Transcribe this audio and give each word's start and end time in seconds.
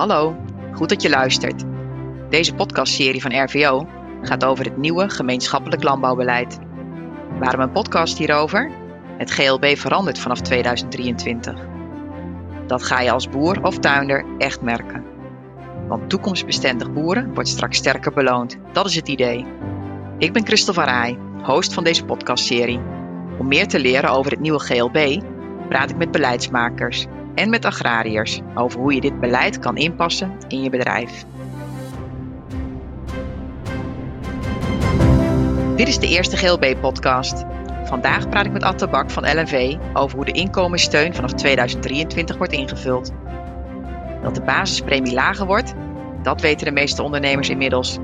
Hallo, 0.00 0.36
goed 0.72 0.88
dat 0.88 1.02
je 1.02 1.08
luistert. 1.08 1.64
Deze 2.30 2.54
podcastserie 2.54 3.20
van 3.20 3.44
RVO 3.44 3.88
gaat 4.22 4.44
over 4.44 4.64
het 4.64 4.76
nieuwe 4.76 5.08
gemeenschappelijk 5.08 5.82
landbouwbeleid. 5.82 6.58
Waarom 7.38 7.60
een 7.60 7.72
podcast 7.72 8.18
hierover? 8.18 8.70
Het 9.18 9.30
GLB 9.30 9.66
verandert 9.76 10.18
vanaf 10.18 10.40
2023. 10.40 11.54
Dat 12.66 12.82
ga 12.82 13.00
je 13.00 13.10
als 13.10 13.28
boer 13.28 13.62
of 13.62 13.78
tuinder 13.78 14.24
echt 14.38 14.60
merken. 14.60 15.04
Want 15.88 16.10
toekomstbestendig 16.10 16.92
boeren 16.92 17.34
wordt 17.34 17.48
straks 17.48 17.76
sterker 17.76 18.12
beloond. 18.12 18.58
Dat 18.72 18.86
is 18.86 18.94
het 18.96 19.08
idee. 19.08 19.46
Ik 20.18 20.32
ben 20.32 20.46
Christel 20.46 20.74
van 20.74 20.84
Rij, 20.84 21.18
host 21.42 21.74
van 21.74 21.84
deze 21.84 22.04
podcastserie. 22.04 22.80
Om 23.38 23.48
meer 23.48 23.66
te 23.66 23.78
leren 23.80 24.10
over 24.10 24.30
het 24.30 24.40
nieuwe 24.40 24.60
GLB 24.60 25.22
praat 25.68 25.90
ik 25.90 25.96
met 25.96 26.10
beleidsmakers 26.10 27.06
en 27.40 27.50
met 27.50 27.64
agrariërs 27.64 28.40
over 28.54 28.80
hoe 28.80 28.94
je 28.94 29.00
dit 29.00 29.20
beleid 29.20 29.58
kan 29.58 29.76
inpassen 29.76 30.32
in 30.48 30.62
je 30.62 30.70
bedrijf. 30.70 31.24
Dit 35.76 35.88
is 35.88 35.98
de 35.98 36.08
eerste 36.08 36.36
GLB-podcast. 36.36 37.44
Vandaag 37.84 38.28
praat 38.28 38.46
ik 38.46 38.52
met 38.52 38.62
Atte 38.62 38.88
Bak 38.88 39.10
van 39.10 39.22
LNV 39.22 39.76
over 39.92 40.16
hoe 40.16 40.24
de 40.24 40.32
inkomenssteun 40.32 41.14
vanaf 41.14 41.32
2023 41.32 42.36
wordt 42.36 42.52
ingevuld. 42.52 43.12
Dat 44.22 44.34
de 44.34 44.42
basispremie 44.42 45.14
lager 45.14 45.46
wordt, 45.46 45.74
dat 46.22 46.40
weten 46.40 46.66
de 46.66 46.72
meeste 46.72 47.02
ondernemers 47.02 47.48
inmiddels. 47.48 47.98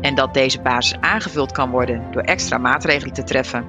En 0.00 0.14
dat 0.14 0.34
deze 0.34 0.60
basis 0.60 1.00
aangevuld 1.00 1.52
kan 1.52 1.70
worden 1.70 2.02
door 2.10 2.22
extra 2.22 2.58
maatregelen 2.58 3.14
te 3.14 3.24
treffen. 3.24 3.64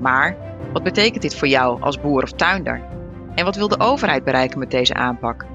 Maar 0.00 0.36
wat 0.72 0.82
betekent 0.82 1.22
dit 1.22 1.36
voor 1.36 1.48
jou 1.48 1.82
als 1.82 2.00
boer 2.00 2.22
of 2.22 2.32
tuinder? 2.32 2.94
En 3.34 3.44
wat 3.44 3.56
wil 3.56 3.68
de 3.68 3.80
overheid 3.80 4.24
bereiken 4.24 4.58
met 4.58 4.70
deze 4.70 4.94
aanpak? 4.94 5.46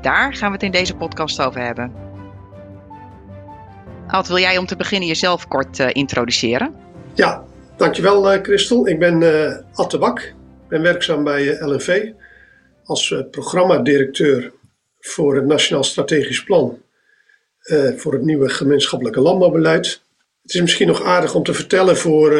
Daar 0.00 0.34
gaan 0.34 0.48
we 0.48 0.54
het 0.54 0.62
in 0.62 0.70
deze 0.70 0.94
podcast 0.94 1.42
over 1.42 1.60
hebben. 1.60 1.92
Ad, 4.06 4.28
wil 4.28 4.38
jij 4.38 4.58
om 4.58 4.66
te 4.66 4.76
beginnen 4.76 5.08
jezelf 5.08 5.48
kort 5.48 5.78
uh, 5.78 5.88
introduceren? 5.92 6.74
Ja, 7.14 7.44
dankjewel 7.76 8.34
uh, 8.34 8.42
Christel. 8.42 8.88
Ik 8.88 8.98
ben 8.98 9.20
uh, 9.20 9.56
Ad 9.72 9.90
de 9.90 9.98
Bak. 9.98 10.18
Ik 10.18 10.68
ben 10.68 10.82
werkzaam 10.82 11.24
bij 11.24 11.60
LNV 11.60 12.10
als 12.84 13.14
programmadirecteur 13.30 14.52
voor 15.00 15.34
het 15.34 15.46
Nationaal 15.46 15.84
Strategisch 15.84 16.44
Plan 16.44 16.78
voor 17.96 18.12
het 18.12 18.22
nieuwe 18.22 18.48
gemeenschappelijke 18.48 19.20
landbouwbeleid. 19.20 20.02
Het 20.42 20.54
is 20.54 20.60
misschien 20.60 20.86
nog 20.86 21.02
aardig 21.02 21.34
om 21.34 21.42
te 21.42 21.54
vertellen 21.54 21.96
voor 21.96 22.38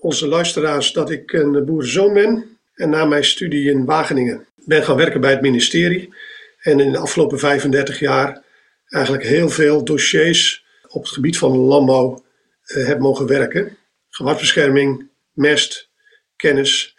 onze 0.00 0.28
luisteraars 0.28 0.92
dat 0.92 1.10
ik 1.10 1.32
een 1.32 1.64
boerenzoon 1.64 2.12
ben. 2.12 2.51
En 2.74 2.90
na 2.90 3.04
mijn 3.04 3.24
studie 3.24 3.70
in 3.70 3.84
Wageningen 3.84 4.46
ben 4.54 4.84
gaan 4.84 4.96
werken 4.96 5.20
bij 5.20 5.30
het 5.30 5.40
ministerie. 5.40 6.14
En 6.60 6.80
in 6.80 6.92
de 6.92 6.98
afgelopen 6.98 7.38
35 7.38 7.98
jaar 7.98 8.42
eigenlijk 8.88 9.24
heel 9.24 9.48
veel 9.48 9.84
dossiers 9.84 10.64
op 10.88 11.02
het 11.02 11.12
gebied 11.12 11.38
van 11.38 11.56
landbouw 11.56 12.24
uh, 12.66 12.86
heb 12.86 12.98
mogen 12.98 13.26
werken. 13.26 13.76
Gewarsbescherming, 14.08 15.08
mest, 15.32 15.90
kennis 16.36 16.96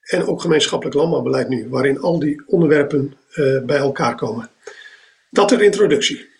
en 0.00 0.26
ook 0.26 0.40
gemeenschappelijk 0.40 0.96
landbouwbeleid 0.96 1.48
nu, 1.48 1.68
waarin 1.68 2.00
al 2.00 2.18
die 2.18 2.42
onderwerpen 2.46 3.14
uh, 3.34 3.60
bij 3.64 3.76
elkaar 3.76 4.14
komen. 4.14 4.50
Dat 5.30 5.48
ter 5.48 5.62
introductie. 5.62 6.32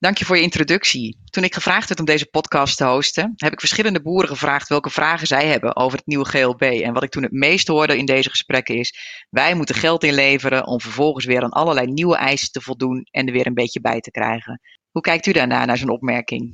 Dank 0.00 0.18
je 0.18 0.24
voor 0.24 0.36
je 0.36 0.42
introductie. 0.42 1.18
Toen 1.30 1.44
ik 1.44 1.54
gevraagd 1.54 1.88
werd 1.88 2.00
om 2.00 2.06
deze 2.06 2.26
podcast 2.26 2.76
te 2.76 2.84
hosten, 2.84 3.32
heb 3.36 3.52
ik 3.52 3.60
verschillende 3.60 4.02
boeren 4.02 4.28
gevraagd 4.28 4.68
welke 4.68 4.90
vragen 4.90 5.26
zij 5.26 5.46
hebben 5.46 5.76
over 5.76 5.98
het 5.98 6.06
nieuwe 6.06 6.24
GLB. 6.24 6.62
En 6.62 6.92
wat 6.92 7.02
ik 7.02 7.10
toen 7.10 7.22
het 7.22 7.32
meest 7.32 7.68
hoorde 7.68 7.96
in 7.96 8.04
deze 8.04 8.30
gesprekken 8.30 8.76
is: 8.76 8.94
wij 9.30 9.54
moeten 9.54 9.74
geld 9.74 10.04
inleveren 10.04 10.66
om 10.66 10.80
vervolgens 10.80 11.24
weer 11.24 11.42
aan 11.42 11.50
allerlei 11.50 11.86
nieuwe 11.86 12.16
eisen 12.16 12.50
te 12.50 12.60
voldoen 12.60 13.06
en 13.10 13.26
er 13.26 13.32
weer 13.32 13.46
een 13.46 13.54
beetje 13.54 13.80
bij 13.80 14.00
te 14.00 14.10
krijgen. 14.10 14.60
Hoe 14.90 15.02
kijkt 15.02 15.26
u 15.26 15.32
daarna 15.32 15.64
naar 15.64 15.78
zo'n 15.78 15.90
opmerking? 15.90 16.52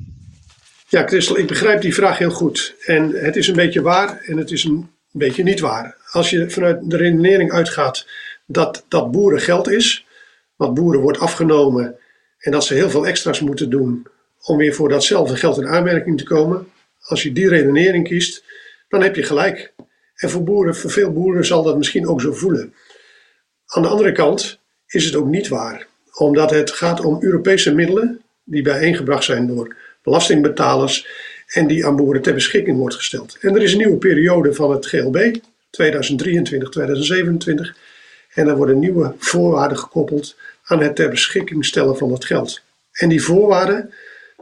Ja, 0.88 1.06
Christel, 1.06 1.38
ik 1.38 1.46
begrijp 1.46 1.80
die 1.80 1.94
vraag 1.94 2.18
heel 2.18 2.30
goed. 2.30 2.74
En 2.84 3.10
het 3.10 3.36
is 3.36 3.48
een 3.48 3.54
beetje 3.54 3.82
waar 3.82 4.20
en 4.20 4.36
het 4.36 4.50
is 4.50 4.64
een 4.64 4.90
beetje 5.12 5.42
niet 5.42 5.60
waar. 5.60 5.96
Als 6.10 6.30
je 6.30 6.50
vanuit 6.50 6.90
de 6.90 6.96
redenering 6.96 7.52
uitgaat 7.52 8.06
dat 8.46 8.84
dat 8.88 9.10
boeren 9.10 9.40
geld 9.40 9.68
is, 9.68 10.06
wat 10.56 10.74
boeren 10.74 11.00
wordt 11.00 11.18
afgenomen 11.18 11.98
en 12.46 12.52
dat 12.52 12.64
ze 12.64 12.74
heel 12.74 12.90
veel 12.90 13.06
extra's 13.06 13.40
moeten 13.40 13.70
doen 13.70 14.06
om 14.42 14.56
weer 14.56 14.74
voor 14.74 14.88
datzelfde 14.88 15.36
geld 15.36 15.58
in 15.58 15.66
aanmerking 15.66 16.18
te 16.18 16.24
komen. 16.24 16.68
Als 17.00 17.22
je 17.22 17.32
die 17.32 17.48
redenering 17.48 18.08
kiest, 18.08 18.44
dan 18.88 19.02
heb 19.02 19.16
je 19.16 19.22
gelijk. 19.22 19.72
En 20.14 20.30
voor, 20.30 20.44
boeren, 20.44 20.76
voor 20.76 20.90
veel 20.90 21.12
boeren 21.12 21.44
zal 21.44 21.62
dat 21.62 21.76
misschien 21.76 22.08
ook 22.08 22.20
zo 22.20 22.32
voelen. 22.32 22.74
Aan 23.66 23.82
de 23.82 23.88
andere 23.88 24.12
kant 24.12 24.58
is 24.86 25.04
het 25.04 25.14
ook 25.14 25.26
niet 25.26 25.48
waar, 25.48 25.86
omdat 26.14 26.50
het 26.50 26.70
gaat 26.70 27.00
om 27.00 27.22
Europese 27.22 27.74
middelen 27.74 28.20
die 28.44 28.62
bijeengebracht 28.62 29.24
zijn 29.24 29.46
door 29.46 29.76
belastingbetalers 30.02 31.08
en 31.46 31.66
die 31.66 31.86
aan 31.86 31.96
boeren 31.96 32.22
ter 32.22 32.34
beschikking 32.34 32.78
wordt 32.78 32.94
gesteld. 32.94 33.36
En 33.40 33.54
er 33.54 33.62
is 33.62 33.72
een 33.72 33.78
nieuwe 33.78 33.98
periode 33.98 34.54
van 34.54 34.70
het 34.70 34.86
GLB, 34.86 35.36
2023-2027, 35.36 35.40
en 38.34 38.48
er 38.48 38.56
worden 38.56 38.78
nieuwe 38.78 39.14
voorwaarden 39.18 39.78
gekoppeld 39.78 40.36
aan 40.66 40.80
het 40.80 40.96
ter 40.96 41.10
beschikking 41.10 41.64
stellen 41.64 41.96
van 41.96 42.08
dat 42.08 42.24
geld. 42.24 42.60
En 42.92 43.08
die 43.08 43.22
voorwaarden 43.22 43.92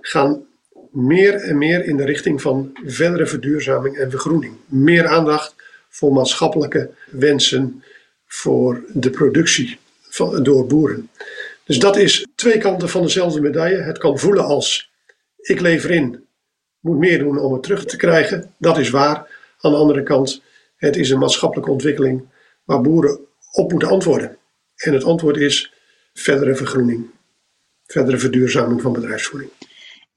gaan 0.01 0.47
meer 0.93 1.35
en 1.35 1.59
meer 1.59 1.85
in 1.85 1.97
de 1.97 2.05
richting 2.05 2.43
van 2.43 2.73
verdere 2.85 3.27
verduurzaming 3.27 3.97
en 3.97 4.11
vergroening. 4.11 4.57
Meer 4.67 5.07
aandacht 5.07 5.55
voor 5.89 6.13
maatschappelijke 6.13 6.91
wensen 7.11 7.83
voor 8.27 8.83
de 8.93 9.11
productie 9.11 9.79
van, 10.09 10.43
door 10.43 10.67
boeren. 10.67 11.11
Dus 11.65 11.79
dat 11.79 11.97
is 11.97 12.27
twee 12.35 12.59
kanten 12.59 12.89
van 12.89 13.03
dezelfde 13.03 13.41
medaille. 13.41 13.77
Het 13.77 13.99
kan 13.99 14.19
voelen 14.19 14.45
als 14.45 14.91
ik 15.37 15.61
lever 15.61 15.91
in, 15.91 16.25
moet 16.81 16.99
meer 16.99 17.19
doen 17.19 17.39
om 17.39 17.53
het 17.53 17.63
terug 17.63 17.85
te 17.85 17.97
krijgen. 17.97 18.55
Dat 18.59 18.79
is 18.79 18.91
waar. 18.91 19.43
Aan 19.61 19.71
de 19.71 19.77
andere 19.77 20.03
kant, 20.03 20.43
het 20.77 20.97
is 20.97 21.11
een 21.11 21.19
maatschappelijke 21.19 21.71
ontwikkeling 21.71 22.25
waar 22.65 22.81
boeren 22.81 23.19
op 23.53 23.71
moeten 23.71 23.89
antwoorden. 23.89 24.37
En 24.77 24.93
het 24.93 25.05
antwoord 25.05 25.37
is 25.37 25.74
verdere 26.15 26.57
vergroening, 26.57 27.11
verdere 27.87 28.19
verduurzaming 28.19 28.83
van 28.83 28.93
bedrijfsvoering. 28.93 29.51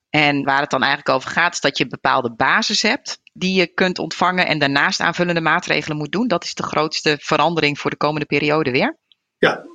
En 0.09 0.43
waar 0.43 0.61
het 0.61 0.69
dan 0.69 0.83
eigenlijk 0.83 1.15
over 1.15 1.29
gaat, 1.29 1.53
is 1.53 1.59
dat 1.59 1.77
je 1.77 1.83
een 1.83 1.89
bepaalde 1.89 2.31
basis 2.31 2.81
hebt 2.81 3.19
die 3.33 3.59
je 3.59 3.67
kunt 3.67 3.99
ontvangen 3.99 4.47
en 4.47 4.59
daarnaast 4.59 4.99
aanvullende 4.99 5.41
maatregelen 5.41 5.97
moet 5.97 6.11
doen. 6.11 6.27
Dat 6.27 6.43
is 6.43 6.53
de 6.53 6.63
grootste 6.63 7.17
verandering 7.21 7.79
voor 7.79 7.89
de 7.89 7.97
komende 7.97 8.25
periode 8.25 8.71
weer? 8.71 8.97
Ja, 9.37 9.65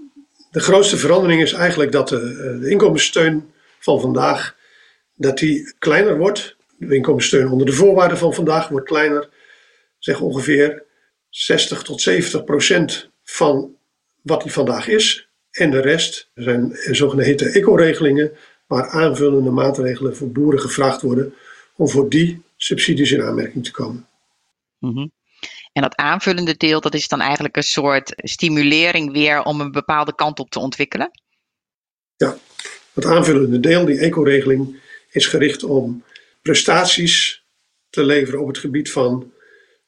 de 0.50 0.60
grootste 0.60 0.96
verandering 0.96 1.42
is 1.42 1.52
eigenlijk 1.52 1.92
dat 1.92 2.08
de, 2.08 2.16
eh, 2.16 2.60
de 2.60 2.70
inkomenssteun 2.70 3.52
van 3.78 4.00
vandaag 4.00 4.56
dat 5.14 5.38
die 5.38 5.74
kleiner 5.78 6.18
wordt. 6.18 6.56
De 6.76 6.94
inkomenssteun 6.94 7.48
onder 7.48 7.66
de 7.66 7.72
voorwaarden 7.72 8.18
van 8.18 8.34
vandaag 8.34 8.68
wordt 8.68 8.86
kleiner. 8.86 9.28
Zeg 9.98 10.20
ongeveer 10.20 10.84
60 11.28 11.82
tot 11.82 12.00
70 12.00 12.44
procent 12.44 13.10
van 13.24 13.76
wat 14.22 14.42
die 14.42 14.52
vandaag 14.52 14.88
is. 14.88 15.28
En 15.52 15.70
de 15.70 15.80
rest 15.80 16.30
zijn 16.34 16.76
zogeheten 16.90 17.52
eco-regelingen, 17.52 18.32
waar 18.66 18.88
aanvullende 18.88 19.50
maatregelen 19.50 20.16
voor 20.16 20.30
boeren 20.30 20.60
gevraagd 20.60 21.02
worden 21.02 21.34
om 21.76 21.88
voor 21.88 22.08
die 22.08 22.42
subsidies 22.56 23.12
in 23.12 23.22
aanmerking 23.22 23.64
te 23.64 23.70
komen. 23.70 24.06
Mm 24.78 25.12
En 25.72 25.82
dat 25.82 25.96
aanvullende 25.96 26.56
deel, 26.56 26.80
dat 26.80 26.94
is 26.94 27.08
dan 27.08 27.20
eigenlijk 27.20 27.56
een 27.56 27.62
soort 27.62 28.12
stimulering 28.16 29.12
weer 29.12 29.42
om 29.42 29.60
een 29.60 29.70
bepaalde 29.70 30.14
kant 30.14 30.38
op 30.38 30.50
te 30.50 30.58
ontwikkelen? 30.58 31.10
Ja, 32.16 32.36
dat 32.92 33.04
aanvullende 33.04 33.60
deel, 33.60 33.84
die 33.84 33.98
eco-regeling, 33.98 34.80
is 35.10 35.26
gericht 35.26 35.62
om 35.62 36.04
prestaties 36.42 37.44
te 37.90 38.04
leveren 38.04 38.40
op 38.40 38.46
het 38.46 38.58
gebied 38.58 38.90
van 38.90 39.32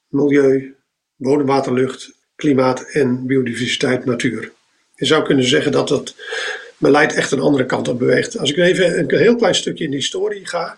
milieu, 0.09 0.77
bodem, 1.17 1.47
water, 1.47 1.73
lucht, 1.73 2.13
klimaat 2.37 2.81
en 2.81 3.27
biodiversiteit, 3.27 4.05
natuur. 4.05 4.53
Je 5.05 5.11
zou 5.11 5.25
kunnen 5.25 5.45
zeggen 5.45 5.73
dat 5.73 5.89
het 5.89 6.15
beleid 6.79 7.15
echt 7.15 7.31
een 7.31 7.41
andere 7.41 7.67
kant 7.67 7.89
op 7.89 7.99
beweegt. 7.99 8.39
Als 8.39 8.51
ik 8.51 8.57
even 8.57 8.99
een 8.99 9.19
heel 9.19 9.37
klein 9.37 9.55
stukje 9.55 9.85
in 9.85 9.91
de 9.91 9.97
historie 9.97 10.47
ga, 10.47 10.77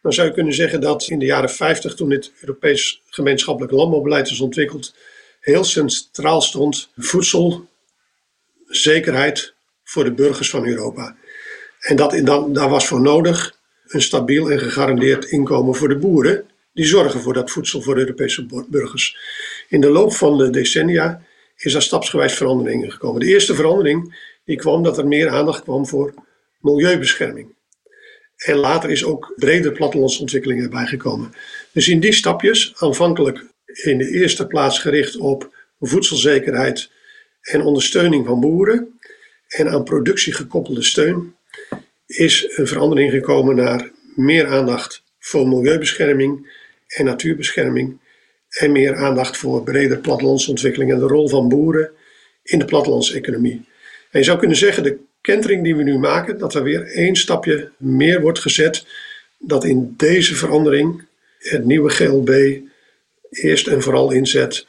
dan 0.00 0.12
zou 0.12 0.28
je 0.28 0.34
kunnen 0.34 0.54
zeggen 0.54 0.80
dat 0.80 1.08
in 1.08 1.18
de 1.18 1.24
jaren 1.24 1.50
50, 1.50 1.94
toen 1.94 2.10
het 2.10 2.32
Europees 2.40 3.02
gemeenschappelijk 3.10 3.72
landbouwbeleid 3.72 4.30
is 4.30 4.40
ontwikkeld, 4.40 4.94
heel 5.40 5.64
centraal 5.64 6.40
stond 6.40 6.88
voedselzekerheid 6.96 9.54
voor 9.84 10.04
de 10.04 10.12
burgers 10.12 10.50
van 10.50 10.66
Europa. 10.66 11.16
En 11.80 11.96
dat, 11.96 12.20
dan, 12.24 12.52
daar 12.52 12.68
was 12.68 12.86
voor 12.86 13.00
nodig 13.00 13.56
een 13.86 14.02
stabiel 14.02 14.50
en 14.50 14.58
gegarandeerd 14.58 15.24
inkomen 15.24 15.74
voor 15.74 15.88
de 15.88 15.96
boeren, 15.96 16.44
die 16.74 16.86
zorgen 16.86 17.20
voor 17.20 17.34
dat 17.34 17.50
voedsel 17.50 17.82
voor 17.82 17.94
de 17.94 18.00
Europese 18.00 18.66
burgers. 18.68 19.16
In 19.68 19.80
de 19.80 19.90
loop 19.90 20.12
van 20.12 20.38
de 20.38 20.50
decennia 20.50 21.22
is 21.64 21.74
er 21.74 21.82
stapsgewijs 21.82 22.34
veranderingen 22.34 22.92
gekomen. 22.92 23.20
De 23.20 23.26
eerste 23.26 23.54
verandering 23.54 24.30
die 24.44 24.56
kwam 24.56 24.82
dat 24.82 24.98
er 24.98 25.06
meer 25.06 25.28
aandacht 25.28 25.62
kwam 25.62 25.86
voor 25.86 26.14
milieubescherming. 26.60 27.54
En 28.36 28.56
later 28.56 28.90
is 28.90 29.04
ook 29.04 29.32
breder 29.36 29.72
plattelandsontwikkeling 29.72 30.62
erbij 30.62 30.86
gekomen. 30.86 31.34
Dus 31.72 31.88
in 31.88 32.00
die 32.00 32.12
stapjes, 32.12 32.72
aanvankelijk 32.76 33.44
in 33.66 33.98
de 33.98 34.10
eerste 34.10 34.46
plaats 34.46 34.78
gericht 34.78 35.16
op 35.16 35.54
voedselzekerheid 35.80 36.90
en 37.42 37.62
ondersteuning 37.62 38.26
van 38.26 38.40
boeren. 38.40 38.98
en 39.48 39.68
aan 39.68 39.84
productie 39.84 40.32
gekoppelde 40.32 40.82
steun 40.82 41.36
is 42.06 42.52
een 42.56 42.66
verandering 42.66 43.10
gekomen 43.10 43.56
naar 43.56 43.90
meer 44.14 44.46
aandacht 44.46 45.02
voor 45.18 45.48
milieubescherming 45.48 46.50
en 46.86 47.04
natuurbescherming 47.04 48.00
en 48.58 48.72
meer 48.72 48.96
aandacht 48.96 49.36
voor 49.36 49.62
brede 49.62 49.98
plattelandsontwikkeling 49.98 50.92
en 50.92 50.98
de 50.98 51.06
rol 51.06 51.28
van 51.28 51.48
boeren 51.48 51.90
in 52.42 52.58
de 52.58 52.64
plattelandseconomie. 52.64 53.64
En 54.10 54.18
je 54.18 54.24
zou 54.24 54.38
kunnen 54.38 54.56
zeggen, 54.56 54.82
de 54.82 54.98
kentering 55.20 55.64
die 55.64 55.76
we 55.76 55.82
nu 55.82 55.98
maken, 55.98 56.38
dat 56.38 56.54
er 56.54 56.62
weer 56.62 56.86
één 56.86 57.16
stapje 57.16 57.70
meer 57.76 58.20
wordt 58.20 58.38
gezet, 58.38 58.86
dat 59.38 59.64
in 59.64 59.94
deze 59.96 60.34
verandering 60.34 61.04
het 61.38 61.64
nieuwe 61.64 61.90
GLB 61.90 62.60
eerst 63.30 63.66
en 63.66 63.82
vooral 63.82 64.10
inzet 64.10 64.66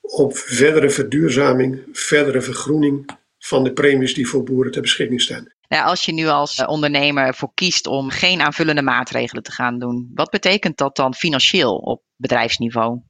op 0.00 0.36
verdere 0.36 0.90
verduurzaming, 0.90 1.82
verdere 1.92 2.40
vergroening 2.40 3.10
van 3.38 3.64
de 3.64 3.72
premies 3.72 4.14
die 4.14 4.28
voor 4.28 4.42
boeren 4.42 4.72
ter 4.72 4.82
beschikking 4.82 5.20
staan. 5.20 5.54
Nou, 5.68 5.84
als 5.86 6.04
je 6.04 6.12
nu 6.12 6.26
als 6.26 6.58
eh, 6.58 6.68
ondernemer 6.68 7.34
voor 7.34 7.50
kiest 7.54 7.86
om 7.86 8.10
geen 8.10 8.40
aanvullende 8.40 8.82
maatregelen 8.82 9.42
te 9.42 9.52
gaan 9.52 9.78
doen, 9.78 10.10
wat 10.14 10.30
betekent 10.30 10.76
dat 10.76 10.96
dan 10.96 11.14
financieel 11.14 11.76
op 11.76 12.02
bedrijfsniveau? 12.16 13.00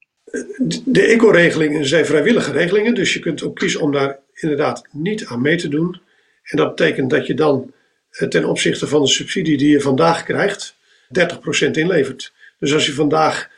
De 0.84 1.02
eco-regelingen 1.02 1.86
zijn 1.86 2.06
vrijwillige 2.06 2.52
regelingen, 2.52 2.94
dus 2.94 3.12
je 3.12 3.20
kunt 3.20 3.42
ook 3.42 3.56
kiezen 3.56 3.80
om 3.80 3.92
daar 3.92 4.18
inderdaad 4.34 4.86
niet 4.92 5.26
aan 5.26 5.40
mee 5.42 5.56
te 5.56 5.68
doen. 5.68 6.00
En 6.42 6.56
dat 6.56 6.76
betekent 6.76 7.10
dat 7.10 7.26
je 7.26 7.34
dan 7.34 7.72
eh, 8.10 8.28
ten 8.28 8.44
opzichte 8.44 8.86
van 8.86 9.02
de 9.02 9.08
subsidie 9.08 9.56
die 9.56 9.70
je 9.70 9.80
vandaag 9.80 10.24
krijgt, 10.24 10.74
30% 11.66 11.70
inlevert. 11.70 12.32
Dus 12.58 12.72
als 12.72 12.86
je 12.86 12.92
vandaag 12.92 13.50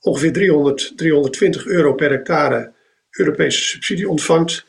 ongeveer 0.00 0.32
300, 0.32 0.92
320 0.96 1.66
euro 1.66 1.94
per 1.94 2.10
hectare 2.10 2.72
Europese 3.10 3.62
subsidie 3.62 4.08
ontvangt 4.08 4.64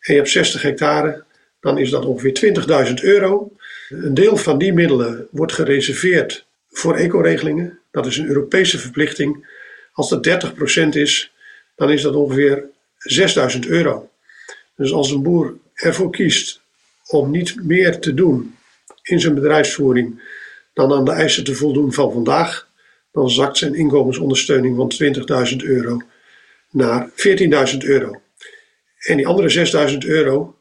en 0.00 0.12
je 0.12 0.18
hebt 0.20 0.30
60 0.30 0.62
hectare, 0.62 1.24
dan 1.60 1.78
is 1.78 1.90
dat 1.90 2.04
ongeveer 2.04 2.54
20.000 2.88 2.94
euro. 3.02 3.52
Een 3.88 4.14
deel 4.14 4.36
van 4.36 4.58
die 4.58 4.72
middelen 4.72 5.28
wordt 5.30 5.52
gereserveerd 5.52 6.46
voor 6.70 6.96
eco-regelingen. 6.96 7.78
Dat 7.90 8.06
is 8.06 8.16
een 8.16 8.28
Europese 8.28 8.78
verplichting. 8.78 9.46
Als 9.96 10.08
dat 10.08 10.46
30% 10.86 10.88
is, 10.88 11.32
dan 11.76 11.90
is 11.90 12.02
dat 12.02 12.14
ongeveer 12.14 12.64
6.000 13.54 13.58
euro. 13.68 14.10
Dus 14.76 14.92
als 14.92 15.10
een 15.10 15.22
boer 15.22 15.56
ervoor 15.74 16.10
kiest 16.10 16.60
om 17.06 17.30
niet 17.30 17.62
meer 17.62 17.98
te 17.98 18.14
doen 18.14 18.56
in 19.02 19.20
zijn 19.20 19.34
bedrijfsvoering 19.34 20.22
dan 20.72 20.92
aan 20.92 21.04
de 21.04 21.10
eisen 21.10 21.44
te 21.44 21.54
voldoen 21.54 21.92
van 21.92 22.12
vandaag, 22.12 22.68
dan 23.12 23.30
zakt 23.30 23.56
zijn 23.56 23.74
inkomensondersteuning 23.74 24.76
van 24.76 24.92
20.000 25.50 25.56
euro 25.56 26.02
naar 26.70 27.10
14.000 27.72 27.78
euro. 27.78 28.20
En 28.98 29.16
die 29.16 29.26
andere 29.26 29.88
6.000 29.90 29.98
euro 29.98 30.58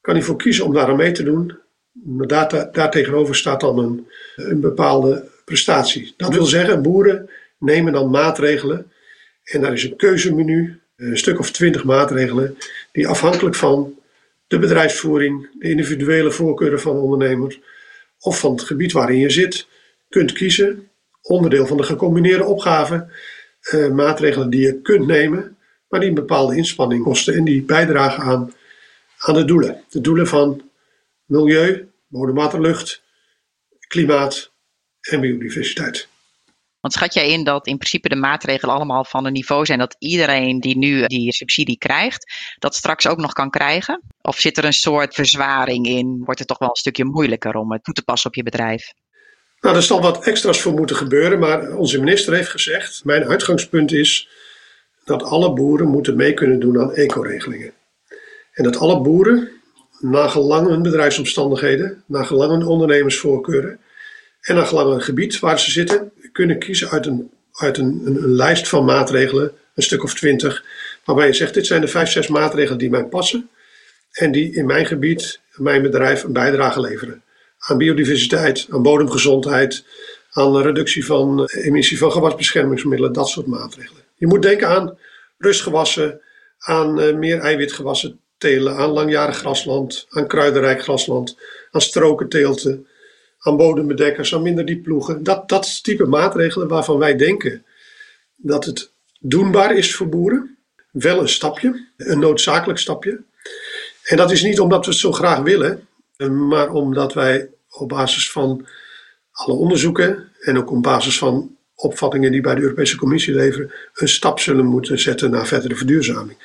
kan 0.00 0.14
hij 0.14 0.22
voor 0.22 0.36
kiezen 0.36 0.64
om 0.64 0.72
daar 0.72 0.88
aan 0.88 0.96
mee 0.96 1.12
te 1.12 1.22
doen. 1.22 1.58
Maar 1.92 2.26
daar, 2.26 2.90
tegenover 2.90 3.36
staat 3.36 3.60
dan 3.60 3.78
een, 3.78 4.08
een 4.36 4.60
bepaalde 4.60 5.28
prestatie. 5.44 6.14
Dat 6.16 6.34
wil 6.34 6.44
zeggen, 6.44 6.82
boeren 6.82 7.30
nemen 7.60 7.92
dan 7.92 8.10
maatregelen. 8.10 8.92
En 9.44 9.60
daar 9.60 9.72
is 9.72 9.84
een 9.84 9.96
keuzemenu, 9.96 10.80
een 10.96 11.18
stuk 11.18 11.38
of 11.38 11.50
twintig 11.50 11.84
maatregelen, 11.84 12.58
die 12.92 13.08
afhankelijk 13.08 13.56
van 13.56 13.98
de 14.46 14.58
bedrijfsvoering, 14.58 15.48
de 15.58 15.68
individuele 15.68 16.30
voorkeuren 16.30 16.80
van 16.80 16.94
de 16.94 17.00
ondernemer 17.00 17.58
of 18.18 18.38
van 18.38 18.52
het 18.52 18.62
gebied 18.62 18.92
waarin 18.92 19.18
je 19.18 19.30
zit, 19.30 19.66
kunt 20.08 20.32
kiezen. 20.32 20.88
Onderdeel 21.22 21.66
van 21.66 21.76
de 21.76 21.82
gecombineerde 21.82 22.44
opgave, 22.44 23.08
eh, 23.60 23.88
maatregelen 23.88 24.50
die 24.50 24.60
je 24.60 24.80
kunt 24.80 25.06
nemen, 25.06 25.56
maar 25.88 26.00
die 26.00 26.08
een 26.08 26.14
bepaalde 26.14 26.56
inspanning 26.56 27.02
kosten 27.02 27.34
en 27.34 27.44
die 27.44 27.62
bijdragen 27.62 28.22
aan, 28.22 28.52
aan 29.18 29.34
de 29.34 29.44
doelen. 29.44 29.84
De 29.88 30.00
doelen 30.00 30.26
van 30.26 30.70
milieu, 31.24 31.88
bodem, 32.06 32.34
water, 32.34 32.60
lucht, 32.60 33.02
klimaat 33.88 34.52
en 35.00 35.20
biodiversiteit. 35.20 36.09
Want 36.80 36.94
schat 36.94 37.14
jij 37.14 37.30
in 37.30 37.44
dat 37.44 37.66
in 37.66 37.76
principe 37.76 38.08
de 38.08 38.16
maatregelen 38.16 38.74
allemaal 38.74 39.04
van 39.04 39.26
een 39.26 39.32
niveau 39.32 39.64
zijn 39.64 39.78
dat 39.78 39.96
iedereen 39.98 40.60
die 40.60 40.78
nu 40.78 41.06
die 41.06 41.32
subsidie 41.32 41.78
krijgt, 41.78 42.32
dat 42.58 42.74
straks 42.74 43.06
ook 43.06 43.18
nog 43.18 43.32
kan 43.32 43.50
krijgen? 43.50 44.02
Of 44.22 44.38
zit 44.38 44.58
er 44.58 44.64
een 44.64 44.72
soort 44.72 45.14
verzwaring 45.14 45.86
in? 45.86 46.22
Wordt 46.24 46.38
het 46.38 46.48
toch 46.48 46.58
wel 46.58 46.68
een 46.68 46.74
stukje 46.76 47.04
moeilijker 47.04 47.54
om 47.54 47.72
het 47.72 47.84
toe 47.84 47.94
te 47.94 48.02
passen 48.02 48.30
op 48.30 48.36
je 48.36 48.42
bedrijf? 48.42 48.92
Nou, 49.60 49.76
er 49.76 49.82
zal 49.82 50.00
wat 50.00 50.24
extra's 50.24 50.60
voor 50.60 50.72
moeten 50.72 50.96
gebeuren, 50.96 51.38
maar 51.38 51.76
onze 51.76 52.00
minister 52.00 52.34
heeft 52.34 52.48
gezegd: 52.48 53.04
mijn 53.04 53.24
uitgangspunt 53.24 53.92
is 53.92 54.28
dat 55.04 55.22
alle 55.22 55.52
boeren 55.52 55.88
moeten 55.88 56.16
mee 56.16 56.34
kunnen 56.34 56.60
doen 56.60 56.80
aan 56.80 56.94
eco-regelingen. 56.94 57.72
En 58.52 58.64
dat 58.64 58.76
alle 58.76 59.00
boeren, 59.00 59.48
nagelang 59.98 60.68
hun 60.68 60.82
bedrijfsomstandigheden, 60.82 62.04
nagelang 62.06 62.50
hun 62.50 62.66
ondernemersvoorkeuren 62.66 63.80
en 64.40 64.56
het 64.56 65.02
gebied 65.02 65.38
waar 65.38 65.60
ze 65.60 65.70
zitten, 65.70 66.12
kunnen 66.32 66.58
kiezen 66.58 66.90
uit, 66.90 67.06
een, 67.06 67.30
uit 67.52 67.78
een, 67.78 68.02
een, 68.04 68.16
een 68.16 68.34
lijst 68.34 68.68
van 68.68 68.84
maatregelen, 68.84 69.52
een 69.74 69.82
stuk 69.82 70.02
of 70.02 70.14
twintig, 70.14 70.64
waarbij 71.04 71.26
je 71.26 71.32
zegt: 71.32 71.54
dit 71.54 71.66
zijn 71.66 71.80
de 71.80 71.88
vijf, 71.88 72.10
zes 72.10 72.28
maatregelen 72.28 72.78
die 72.78 72.90
mij 72.90 73.04
passen 73.04 73.50
en 74.12 74.32
die 74.32 74.52
in 74.52 74.66
mijn 74.66 74.86
gebied, 74.86 75.40
mijn 75.54 75.82
bedrijf, 75.82 76.22
een 76.22 76.32
bijdrage 76.32 76.80
leveren. 76.80 77.22
Aan 77.58 77.78
biodiversiteit, 77.78 78.66
aan 78.70 78.82
bodemgezondheid, 78.82 79.84
aan 80.30 80.62
reductie 80.62 81.04
van 81.06 81.44
emissie 81.44 81.98
van 81.98 82.12
gewasbeschermingsmiddelen, 82.12 83.12
dat 83.12 83.28
soort 83.28 83.46
maatregelen. 83.46 84.02
Je 84.14 84.26
moet 84.26 84.42
denken 84.42 84.68
aan 84.68 84.98
rustgewassen, 85.38 86.20
aan 86.58 87.00
uh, 87.00 87.14
meer 87.14 87.38
eiwitgewassen 87.38 88.20
telen, 88.38 88.76
aan 88.76 88.90
langjarig 88.90 89.36
grasland, 89.36 90.06
aan 90.10 90.26
kruidenrijk 90.26 90.82
grasland, 90.82 91.36
aan 91.70 91.80
strokenteelten, 91.80 92.86
aan 93.40 93.56
bodembedekkers, 93.56 94.34
aan 94.34 94.42
minder 94.42 94.64
diep 94.64 94.82
ploegen. 94.82 95.22
Dat, 95.22 95.48
dat 95.48 95.84
type 95.84 96.06
maatregelen 96.06 96.68
waarvan 96.68 96.98
wij 96.98 97.16
denken 97.16 97.64
dat 98.36 98.64
het 98.64 98.90
doenbaar 99.20 99.76
is 99.76 99.94
voor 99.94 100.08
boeren. 100.08 100.58
Wel 100.90 101.20
een 101.20 101.28
stapje, 101.28 101.86
een 101.96 102.18
noodzakelijk 102.18 102.78
stapje. 102.78 103.22
En 104.04 104.16
dat 104.16 104.30
is 104.30 104.42
niet 104.42 104.60
omdat 104.60 104.84
we 104.84 104.90
het 104.90 105.00
zo 105.00 105.12
graag 105.12 105.38
willen, 105.38 105.88
maar 106.28 106.70
omdat 106.72 107.14
wij 107.14 107.48
op 107.70 107.88
basis 107.88 108.30
van 108.30 108.66
alle 109.32 109.56
onderzoeken 109.56 110.28
en 110.40 110.58
ook 110.58 110.70
op 110.70 110.82
basis 110.82 111.18
van 111.18 111.56
opvattingen 111.74 112.32
die 112.32 112.40
bij 112.40 112.54
de 112.54 112.60
Europese 112.60 112.96
Commissie 112.96 113.34
leveren, 113.34 113.72
een 113.94 114.08
stap 114.08 114.40
zullen 114.40 114.66
moeten 114.66 114.98
zetten 114.98 115.30
naar 115.30 115.46
verdere 115.46 115.74
verduurzaming. 115.74 116.38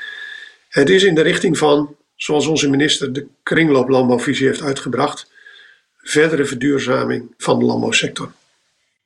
Het 0.70 0.90
is 0.90 1.04
in 1.04 1.16
de 1.16 1.22
richting 1.22 1.58
van, 1.58 1.96
zoals 2.16 2.48
onze 2.48 2.70
minister 2.70 3.14
de 3.14 3.28
kringlooplandbouwvisie 3.44 4.48
heeft 4.48 4.62
uitgebracht, 4.62 5.32
verdere 6.08 6.46
verduurzaming 6.46 7.34
van 7.38 7.60
de 7.60 7.66
landbouwsector. 7.66 8.32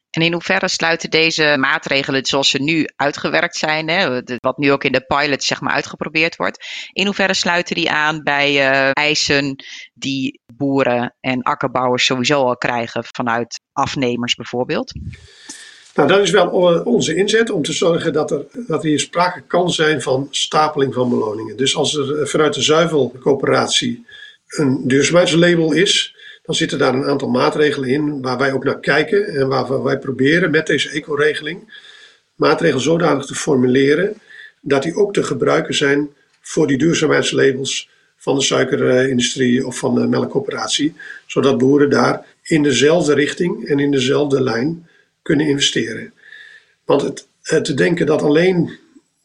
En 0.09 0.21
in 0.21 0.31
hoeverre 0.31 0.67
sluiten 0.67 1.09
deze 1.09 1.55
maatregelen 1.59 2.25
zoals 2.25 2.49
ze 2.49 2.61
nu 2.61 2.87
uitgewerkt 2.95 3.55
zijn, 3.55 3.89
hè, 3.89 4.21
wat 4.37 4.57
nu 4.57 4.71
ook 4.71 4.83
in 4.83 4.91
de 4.91 5.05
pilot 5.05 5.43
zeg 5.43 5.61
maar 5.61 5.73
uitgeprobeerd 5.73 6.35
wordt, 6.35 6.65
in 6.91 7.05
hoeverre 7.05 7.33
sluiten 7.33 7.75
die 7.75 7.91
aan 7.91 8.23
bij 8.23 8.51
uh, 8.53 8.89
eisen 8.93 9.63
die 9.93 10.41
boeren 10.53 11.15
en 11.19 11.41
akkerbouwers 11.41 12.05
sowieso 12.05 12.43
al 12.43 12.57
krijgen 12.57 13.03
vanuit 13.15 13.61
afnemers 13.71 14.35
bijvoorbeeld? 14.35 14.93
Nou, 15.95 16.07
dat 16.07 16.19
is 16.19 16.31
wel 16.31 16.47
onze 16.83 17.15
inzet 17.15 17.49
om 17.49 17.63
te 17.63 17.73
zorgen 17.73 18.13
dat 18.13 18.31
er, 18.31 18.45
dat 18.67 18.83
hier 18.83 18.99
sprake 18.99 19.41
kan 19.41 19.71
zijn 19.71 20.01
van 20.01 20.27
stapeling 20.31 20.93
van 20.93 21.09
beloningen. 21.09 21.57
Dus 21.57 21.75
als 21.75 21.95
er 21.95 22.27
vanuit 22.27 22.53
de 22.53 22.61
zuivelcoöperatie 22.61 24.05
een 24.47 24.87
duurzaamheidslabel 24.87 25.71
is, 25.71 26.15
dan 26.49 26.57
zitten 26.57 26.77
daar 26.77 26.93
een 26.93 27.05
aantal 27.05 27.29
maatregelen 27.29 27.89
in 27.89 28.21
waar 28.21 28.37
wij 28.37 28.53
ook 28.53 28.63
naar 28.63 28.79
kijken 28.79 29.27
en 29.27 29.47
waar 29.47 29.83
wij 29.83 29.99
proberen 29.99 30.51
met 30.51 30.67
deze 30.67 30.89
eco-regeling 30.89 31.73
maatregelen 32.35 32.83
zodanig 32.83 33.25
te 33.25 33.35
formuleren 33.35 34.13
dat 34.61 34.83
die 34.83 34.95
ook 34.95 35.13
te 35.13 35.23
gebruiken 35.23 35.75
zijn 35.75 36.09
voor 36.41 36.67
die 36.67 36.77
duurzaamheidslabels 36.77 37.89
van 38.17 38.35
de 38.35 38.41
suikerindustrie 38.41 39.65
of 39.65 39.77
van 39.77 39.95
de 39.95 40.07
melkcoöperatie, 40.07 40.93
zodat 41.25 41.57
boeren 41.57 41.89
daar 41.89 42.25
in 42.43 42.63
dezelfde 42.63 43.13
richting 43.13 43.67
en 43.67 43.79
in 43.79 43.91
dezelfde 43.91 44.41
lijn 44.41 44.87
kunnen 45.21 45.47
investeren. 45.47 46.13
Want 46.85 47.01
het, 47.01 47.65
te 47.65 47.73
denken 47.73 48.05
dat 48.05 48.21
alleen 48.21 48.71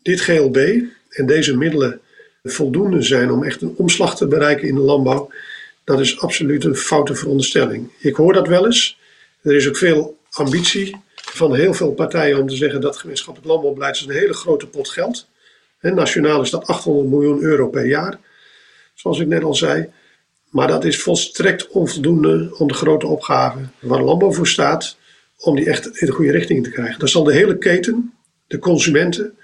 dit 0.02 0.20
GLB 0.20 0.82
en 1.08 1.26
deze 1.26 1.56
middelen 1.56 2.00
voldoende 2.42 3.02
zijn 3.02 3.30
om 3.30 3.44
echt 3.44 3.62
een 3.62 3.74
omslag 3.76 4.16
te 4.16 4.26
bereiken 4.26 4.68
in 4.68 4.74
de 4.74 4.80
landbouw, 4.80 5.30
dat 5.84 6.00
is 6.00 6.20
absoluut 6.20 6.64
een 6.64 6.76
foute 6.76 7.14
veronderstelling. 7.14 7.92
Ik 7.98 8.14
hoor 8.14 8.32
dat 8.32 8.48
wel 8.48 8.66
eens. 8.66 8.98
Er 9.42 9.54
is 9.54 9.68
ook 9.68 9.76
veel 9.76 10.18
ambitie 10.30 10.96
van 11.14 11.54
heel 11.54 11.74
veel 11.74 11.92
partijen 11.92 12.38
om 12.38 12.48
te 12.48 12.56
zeggen 12.56 12.80
dat 12.80 12.96
gemeenschappelijk 12.96 13.50
landbouwbeleid 13.50 13.96
is 13.96 14.02
een 14.02 14.10
hele 14.10 14.34
grote 14.34 14.66
pot 14.66 14.88
geld. 14.88 15.28
Nationaal 15.80 16.42
is 16.42 16.50
dat 16.50 16.66
800 16.66 17.08
miljoen 17.08 17.42
euro 17.42 17.68
per 17.68 17.86
jaar, 17.86 18.18
zoals 18.94 19.20
ik 19.20 19.26
net 19.26 19.42
al 19.42 19.54
zei. 19.54 19.92
Maar 20.50 20.68
dat 20.68 20.84
is 20.84 21.02
volstrekt 21.02 21.68
onvoldoende 21.68 22.54
om 22.58 22.68
de 22.68 22.74
grote 22.74 23.06
opgave 23.06 23.58
waar 23.80 24.02
landbouw 24.02 24.32
voor 24.32 24.46
staat, 24.46 24.96
om 25.38 25.56
die 25.56 25.66
echt 25.66 25.86
in 26.00 26.06
de 26.06 26.12
goede 26.12 26.30
richting 26.30 26.64
te 26.64 26.70
krijgen. 26.70 26.98
Dan 26.98 27.08
zal 27.08 27.24
de 27.24 27.32
hele 27.32 27.58
keten, 27.58 28.14
de 28.46 28.58
consumenten, 28.58 29.38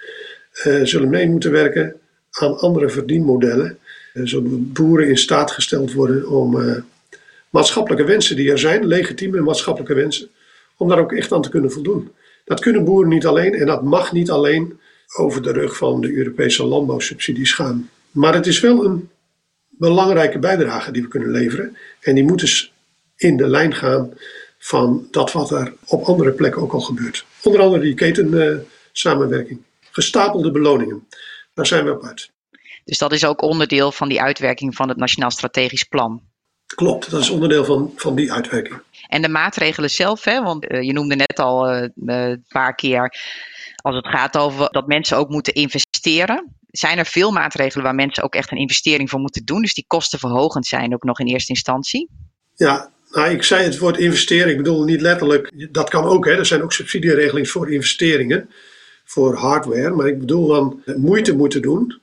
uh, 0.64 0.84
zullen 0.84 1.08
mee 1.08 1.28
moeten 1.28 1.50
werken 1.50 2.00
aan 2.30 2.58
andere 2.58 2.88
verdienmodellen. 2.88 3.78
Zodat 4.12 4.72
boeren 4.72 5.08
in 5.08 5.18
staat 5.18 5.50
gesteld 5.50 5.92
worden 5.92 6.28
om 6.28 6.82
maatschappelijke 7.50 8.04
wensen 8.04 8.36
die 8.36 8.50
er 8.50 8.58
zijn, 8.58 8.86
legitieme 8.86 9.40
maatschappelijke 9.40 9.94
wensen, 9.94 10.28
om 10.76 10.88
daar 10.88 10.98
ook 10.98 11.12
echt 11.12 11.32
aan 11.32 11.42
te 11.42 11.48
kunnen 11.48 11.72
voldoen. 11.72 12.10
Dat 12.44 12.60
kunnen 12.60 12.84
boeren 12.84 13.08
niet 13.08 13.26
alleen 13.26 13.54
en 13.54 13.66
dat 13.66 13.82
mag 13.82 14.12
niet 14.12 14.30
alleen 14.30 14.78
over 15.16 15.42
de 15.42 15.52
rug 15.52 15.76
van 15.76 16.00
de 16.00 16.12
Europese 16.12 16.64
landbouwsubsidies 16.64 17.52
gaan. 17.52 17.90
Maar 18.10 18.34
het 18.34 18.46
is 18.46 18.60
wel 18.60 18.84
een 18.84 19.08
belangrijke 19.68 20.38
bijdrage 20.38 20.90
die 20.92 21.02
we 21.02 21.08
kunnen 21.08 21.30
leveren. 21.30 21.76
En 22.00 22.14
die 22.14 22.24
moet 22.24 22.40
dus 22.40 22.72
in 23.16 23.36
de 23.36 23.48
lijn 23.48 23.74
gaan 23.74 24.12
van 24.58 25.08
dat 25.10 25.32
wat 25.32 25.50
er 25.50 25.72
op 25.86 26.04
andere 26.04 26.32
plekken 26.32 26.62
ook 26.62 26.72
al 26.72 26.80
gebeurt. 26.80 27.24
Onder 27.42 27.60
andere 27.60 27.82
die 27.82 27.94
ketensamenwerking. 27.94 29.60
Gestapelde 29.90 30.50
beloningen. 30.50 31.06
Daar 31.54 31.66
zijn 31.66 31.84
we 31.84 31.92
op 31.92 32.04
uit. 32.04 32.30
Dus 32.84 32.98
dat 32.98 33.12
is 33.12 33.24
ook 33.24 33.42
onderdeel 33.42 33.92
van 33.92 34.08
die 34.08 34.22
uitwerking 34.22 34.76
van 34.76 34.88
het 34.88 34.98
Nationaal 34.98 35.30
Strategisch 35.30 35.84
Plan. 35.84 36.22
Klopt, 36.74 37.10
dat 37.10 37.20
is 37.20 37.30
onderdeel 37.30 37.64
van, 37.64 37.92
van 37.96 38.14
die 38.14 38.32
uitwerking. 38.32 38.80
En 39.08 39.22
de 39.22 39.28
maatregelen 39.28 39.90
zelf, 39.90 40.24
hè, 40.24 40.42
want 40.42 40.66
eh, 40.66 40.82
je 40.82 40.92
noemde 40.92 41.14
net 41.14 41.38
al 41.38 41.74
uh, 41.74 41.88
een 42.06 42.44
paar 42.48 42.74
keer 42.74 43.14
als 43.82 43.94
het 43.96 44.06
gaat 44.06 44.36
over 44.36 44.70
dat 44.70 44.86
mensen 44.86 45.16
ook 45.16 45.28
moeten 45.28 45.54
investeren. 45.54 46.54
Zijn 46.66 46.98
er 46.98 47.06
veel 47.06 47.30
maatregelen 47.30 47.84
waar 47.84 47.94
mensen 47.94 48.22
ook 48.22 48.34
echt 48.34 48.50
een 48.50 48.58
investering 48.58 49.10
voor 49.10 49.20
moeten 49.20 49.44
doen? 49.44 49.60
Dus 49.60 49.74
die 49.74 49.84
kostenverhogend 49.86 50.66
zijn 50.66 50.94
ook 50.94 51.02
nog 51.02 51.20
in 51.20 51.26
eerste 51.26 51.52
instantie? 51.52 52.10
Ja, 52.54 52.92
nou, 53.10 53.30
ik 53.30 53.42
zei 53.42 53.64
het 53.64 53.78
woord 53.78 53.98
investering. 53.98 54.50
Ik 54.50 54.56
bedoel 54.56 54.84
niet 54.84 55.00
letterlijk, 55.00 55.72
dat 55.74 55.90
kan 55.90 56.04
ook. 56.04 56.24
Hè. 56.24 56.32
Er 56.32 56.46
zijn 56.46 56.62
ook 56.62 56.72
subsidieregelingen 56.72 57.48
voor 57.48 57.72
investeringen, 57.72 58.50
voor 59.04 59.34
hardware. 59.34 59.90
Maar 59.90 60.06
ik 60.06 60.18
bedoel 60.18 60.46
dan 60.46 60.82
moeite 60.96 61.36
moeten 61.36 61.62
doen, 61.62 62.00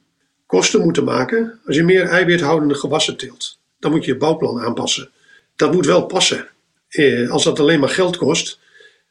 kosten 0.48 0.82
moeten 0.82 1.04
maken. 1.04 1.60
Als 1.66 1.76
je 1.76 1.84
meer 1.84 2.04
eiwithoudende 2.04 2.76
gewassen 2.76 3.18
teelt, 3.18 3.60
dan 3.80 3.92
moet 3.92 4.06
je 4.06 4.12
je 4.12 4.18
bouwplan 4.18 4.60
aanpassen. 4.60 5.10
Dat 5.56 5.74
moet 5.74 5.86
wel 5.86 6.06
passen. 6.06 6.48
Eh, 6.90 7.30
als 7.30 7.44
dat 7.44 7.60
alleen 7.60 7.80
maar 7.80 7.90
geld 7.90 8.18
kost 8.18 8.60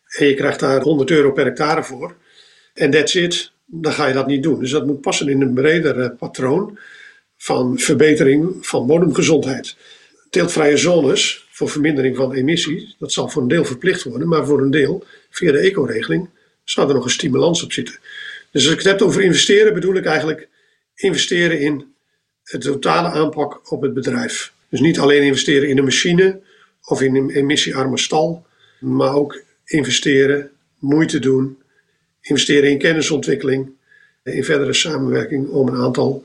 en 0.08 0.26
je 0.26 0.34
krijgt 0.34 0.60
daar 0.60 0.82
100 0.82 1.10
euro 1.10 1.32
per 1.32 1.44
hectare 1.44 1.82
voor 1.82 2.14
en 2.74 2.90
that's 2.90 3.14
it, 3.14 3.50
dan 3.66 3.92
ga 3.92 4.06
je 4.06 4.14
dat 4.14 4.26
niet 4.26 4.42
doen. 4.42 4.60
Dus 4.60 4.70
dat 4.70 4.86
moet 4.86 5.00
passen 5.00 5.28
in 5.28 5.40
een 5.40 5.54
breder 5.54 6.10
patroon 6.10 6.78
van 7.36 7.78
verbetering 7.78 8.66
van 8.66 8.86
bodemgezondheid. 8.86 9.76
Teeltvrije 10.30 10.76
zones 10.76 11.46
voor 11.50 11.68
vermindering 11.68 12.16
van 12.16 12.32
emissies, 12.32 12.96
dat 12.98 13.12
zal 13.12 13.28
voor 13.28 13.42
een 13.42 13.48
deel 13.48 13.64
verplicht 13.64 14.02
worden, 14.02 14.28
maar 14.28 14.46
voor 14.46 14.60
een 14.60 14.70
deel 14.70 15.04
via 15.30 15.52
de 15.52 15.58
eco-regeling 15.58 16.28
zou 16.64 16.88
er 16.88 16.94
nog 16.94 17.04
een 17.04 17.10
stimulans 17.10 17.62
op 17.62 17.72
zitten. 17.72 17.98
Dus 18.50 18.64
als 18.64 18.72
ik 18.72 18.78
het 18.78 18.88
heb 18.88 19.02
over 19.02 19.22
investeren, 19.22 19.74
bedoel 19.74 19.94
ik 19.94 20.04
eigenlijk 20.04 20.48
investeren 20.96 21.60
in 21.60 21.94
het 22.42 22.60
totale 22.60 23.08
aanpak 23.08 23.72
op 23.72 23.82
het 23.82 23.94
bedrijf. 23.94 24.52
Dus 24.68 24.80
niet 24.80 24.98
alleen 24.98 25.22
investeren 25.22 25.68
in 25.68 25.78
een 25.78 25.84
machine 25.84 26.40
of 26.84 27.02
in 27.02 27.16
een 27.16 27.30
emissiearme 27.30 27.98
stal, 27.98 28.46
maar 28.80 29.14
ook 29.14 29.42
investeren, 29.64 30.50
moeite 30.78 31.18
doen, 31.18 31.58
investeren 32.20 32.70
in 32.70 32.78
kennisontwikkeling, 32.78 33.70
in 34.22 34.44
verdere 34.44 34.72
samenwerking 34.72 35.48
om 35.48 35.68
een 35.68 35.80
aantal 35.80 36.24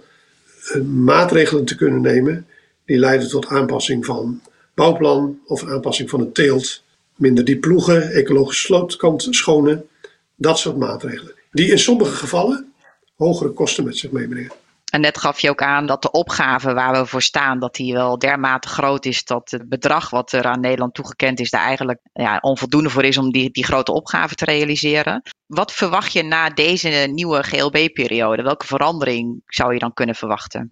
eh, 0.63 0.81
maatregelen 0.81 1.65
te 1.65 1.75
kunnen 1.75 2.01
nemen 2.01 2.47
die 2.85 2.97
leiden 2.97 3.29
tot 3.29 3.47
aanpassing 3.47 4.05
van 4.05 4.41
bouwplan 4.73 5.39
of 5.45 5.65
aanpassing 5.65 6.09
van 6.09 6.19
het 6.19 6.33
teelt, 6.33 6.83
minder 7.15 7.45
die 7.45 7.57
ploegen, 7.57 8.11
ecologische 8.11 8.65
slootkant 8.65 9.27
schonen, 9.29 9.87
dat 10.35 10.59
soort 10.59 10.77
maatregelen. 10.77 11.33
Die 11.51 11.71
in 11.71 11.79
sommige 11.79 12.15
gevallen 12.15 12.73
hogere 13.15 13.49
kosten 13.49 13.83
met 13.83 13.97
zich 13.97 14.11
meebrengen. 14.11 14.51
En 14.91 15.01
net 15.01 15.17
gaf 15.17 15.39
je 15.39 15.49
ook 15.49 15.61
aan 15.61 15.85
dat 15.85 16.01
de 16.01 16.11
opgave 16.11 16.73
waar 16.73 17.01
we 17.01 17.05
voor 17.05 17.21
staan, 17.21 17.59
dat 17.59 17.75
die 17.75 17.93
wel 17.93 18.19
dermate 18.19 18.67
groot 18.67 19.05
is 19.05 19.23
dat 19.23 19.51
het 19.51 19.69
bedrag 19.69 20.09
wat 20.09 20.31
er 20.31 20.43
aan 20.43 20.59
Nederland 20.59 20.93
toegekend 20.93 21.39
is, 21.39 21.49
daar 21.49 21.65
eigenlijk 21.65 21.99
ja, 22.13 22.37
onvoldoende 22.41 22.89
voor 22.89 23.03
is 23.03 23.17
om 23.17 23.31
die, 23.31 23.51
die 23.51 23.63
grote 23.63 23.91
opgave 23.91 24.35
te 24.35 24.45
realiseren. 24.45 25.21
Wat 25.45 25.73
verwacht 25.73 26.13
je 26.13 26.23
na 26.23 26.49
deze 26.49 26.89
nieuwe 26.89 27.43
GLB-periode? 27.43 28.43
Welke 28.43 28.65
verandering 28.65 29.41
zou 29.45 29.73
je 29.73 29.79
dan 29.79 29.93
kunnen 29.93 30.15
verwachten? 30.15 30.71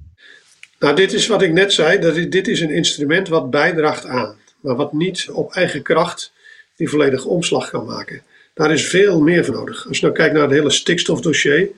Nou, 0.79 0.95
dit 0.95 1.13
is 1.13 1.27
wat 1.27 1.41
ik 1.41 1.53
net 1.53 1.73
zei, 1.73 1.99
dat 1.99 2.31
dit 2.31 2.47
is 2.47 2.61
een 2.61 2.73
instrument 2.73 3.27
wat 3.27 3.49
bijdraagt 3.49 4.05
aan, 4.05 4.35
maar 4.59 4.75
wat 4.75 4.93
niet 4.93 5.29
op 5.31 5.53
eigen 5.53 5.81
kracht 5.81 6.31
die 6.75 6.89
volledige 6.89 7.27
omslag 7.27 7.69
kan 7.69 7.85
maken. 7.85 8.21
Daar 8.53 8.71
is 8.71 8.87
veel 8.87 9.21
meer 9.21 9.45
voor 9.45 9.55
nodig. 9.55 9.87
Als 9.87 9.97
je 9.97 10.05
nou 10.05 10.17
kijkt 10.17 10.33
naar 10.33 10.43
het 10.43 10.51
hele 10.51 10.69
stikstofdossier, 10.69 11.69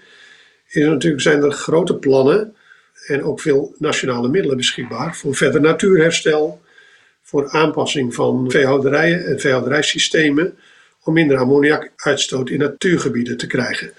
is 0.71 0.85
natuurlijk, 0.85 1.21
zijn 1.21 1.43
er 1.43 1.51
grote 1.51 1.95
plannen 1.95 2.55
en 3.07 3.23
ook 3.23 3.39
veel 3.39 3.75
nationale 3.77 4.27
middelen 4.27 4.57
beschikbaar 4.57 5.15
voor 5.15 5.35
verder 5.35 5.61
natuurherstel, 5.61 6.61
voor 7.21 7.49
aanpassing 7.49 8.15
van 8.15 8.51
veehouderijen 8.51 9.25
en 9.25 9.39
veehouderijsystemen, 9.39 10.57
om 11.03 11.13
minder 11.13 11.37
ammoniakuitstoot 11.37 12.49
in 12.49 12.59
natuurgebieden 12.59 13.37
te 13.37 13.47
krijgen. 13.47 13.91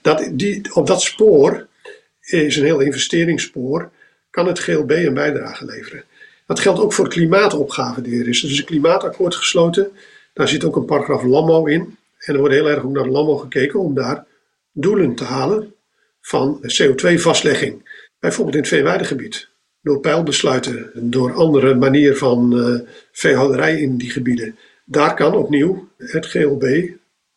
Dat, 0.00 0.28
die, 0.32 0.74
op 0.74 0.86
dat 0.86 1.02
spoor 1.02 1.66
is 2.20 2.56
een 2.56 2.64
heel 2.64 2.80
investeringsspoor, 2.80 3.90
kan 4.30 4.46
het 4.46 4.58
GLB 4.58 4.90
een 4.90 5.14
bijdrage 5.14 5.64
leveren. 5.64 6.04
Dat 6.46 6.60
geldt 6.60 6.80
ook 6.80 6.92
voor 6.92 7.08
klimaatopgave 7.08 8.02
die 8.02 8.20
er 8.20 8.28
is. 8.28 8.42
Er 8.42 8.50
is 8.50 8.58
een 8.58 8.64
klimaatakkoord 8.64 9.34
gesloten, 9.34 9.90
daar 10.32 10.48
zit 10.48 10.64
ook 10.64 10.76
een 10.76 10.84
paragraaf 10.84 11.22
landbouw 11.22 11.66
in. 11.66 11.96
En 12.18 12.34
er 12.34 12.38
wordt 12.38 12.54
heel 12.54 12.68
erg 12.68 12.84
ook 12.84 12.92
naar 12.92 13.08
landbouw 13.08 13.36
gekeken 13.36 13.80
om 13.80 13.94
daar 13.94 14.24
doelen 14.72 15.14
te 15.14 15.24
halen 15.24 15.71
van 16.22 16.60
CO2-vastlegging. 16.62 17.90
Bijvoorbeeld 18.18 18.56
in 18.56 18.62
het 18.62 18.70
veeweidegebied. 18.70 19.48
Door 19.80 20.00
pijlbesluiten, 20.00 20.90
door 20.94 21.32
andere 21.32 21.74
manier 21.74 22.16
van 22.16 22.58
uh, 22.58 22.80
veehouderij 23.12 23.80
in 23.80 23.96
die 23.96 24.10
gebieden. 24.10 24.58
Daar 24.84 25.14
kan 25.14 25.34
opnieuw 25.34 25.88
het 25.96 26.26
GLB 26.26 26.62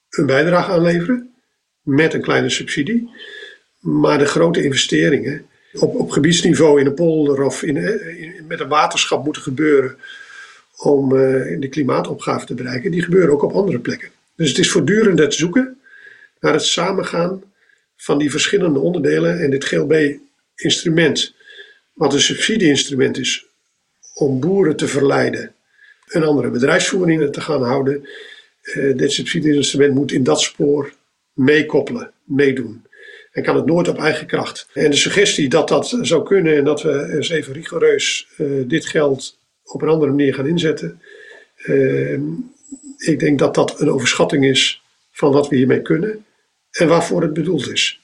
een 0.10 0.26
bijdrage 0.26 0.72
aan 0.72 0.82
leveren. 0.82 1.34
Met 1.82 2.14
een 2.14 2.22
kleine 2.22 2.50
subsidie. 2.50 3.10
Maar 3.80 4.18
de 4.18 4.26
grote 4.26 4.64
investeringen 4.64 5.46
op, 5.74 5.96
op 5.96 6.12
gebiedsniveau 6.12 6.80
in 6.80 6.86
een 6.86 6.94
polder 6.94 7.44
of 7.44 7.64
in, 7.64 7.78
in, 8.18 8.46
met 8.48 8.60
een 8.60 8.68
waterschap 8.68 9.24
moeten 9.24 9.42
gebeuren. 9.42 9.98
Om 10.78 11.12
uh, 11.12 11.60
de 11.60 11.70
klimaatopgave 11.70 12.46
te 12.46 12.54
bereiken. 12.54 12.92
Die 12.92 13.04
gebeuren 13.04 13.34
ook 13.34 13.44
op 13.44 13.54
andere 13.54 13.80
plekken. 13.80 14.10
Dus 14.36 14.50
het 14.50 14.58
is 14.58 14.72
voortdurend 14.72 15.20
het 15.20 15.34
zoeken 15.34 15.80
naar 16.40 16.54
het 16.54 16.64
samengaan 16.64 17.44
van 17.96 18.18
die 18.18 18.32
verschillende 18.32 18.80
onderdelen 18.80 19.40
en 19.40 19.50
dit 19.50 19.66
GLB-instrument, 19.66 21.34
wat 21.94 22.14
een 22.14 22.22
subsidieinstrument 22.22 23.18
is 23.18 23.46
om 24.14 24.40
boeren 24.40 24.76
te 24.76 24.88
verleiden 24.88 25.56
een 26.08 26.24
andere 26.24 26.50
bedrijfsvoering 26.50 27.32
te 27.32 27.42
gaan 27.42 27.64
houden. 27.64 28.10
Uh, 28.64 28.98
dit 28.98 29.12
subsidieinstrument 29.12 29.94
moet 29.94 30.12
in 30.12 30.24
dat 30.24 30.42
spoor 30.42 30.94
meekoppelen, 31.34 32.12
meedoen. 32.24 32.84
En 33.32 33.44
kan 33.44 33.56
het 33.56 33.66
nooit 33.66 33.88
op 33.88 33.98
eigen 33.98 34.28
kracht. 34.28 34.68
En 34.74 34.90
de 34.90 34.96
suggestie 34.96 35.50
dat 35.50 35.68
dat 35.68 35.98
zou 36.02 36.24
kunnen 36.24 36.56
en 36.56 36.64
dat 36.64 36.82
we 36.82 37.14
eens 37.14 37.30
even 37.30 37.54
rigoureus 37.54 38.28
uh, 38.38 38.64
dit 38.68 38.86
geld 38.86 39.38
op 39.64 39.82
een 39.82 39.90
andere 39.90 40.12
manier 40.12 40.34
gaan 40.34 40.48
inzetten. 40.48 41.02
Uh, 41.66 42.20
ik 42.98 43.20
denk 43.20 43.40
dat 43.40 43.56
dat 43.56 43.80
een 43.80 43.92
overschatting 43.92 44.46
is 44.46 44.82
van 45.12 45.32
wat 45.32 45.50
we 45.50 45.56
hiermee 45.56 45.82
kunnen 45.82 46.26
en 46.76 46.88
waarvoor 46.88 47.22
het 47.22 47.34
bedoeld 47.34 47.72
is. 47.72 48.00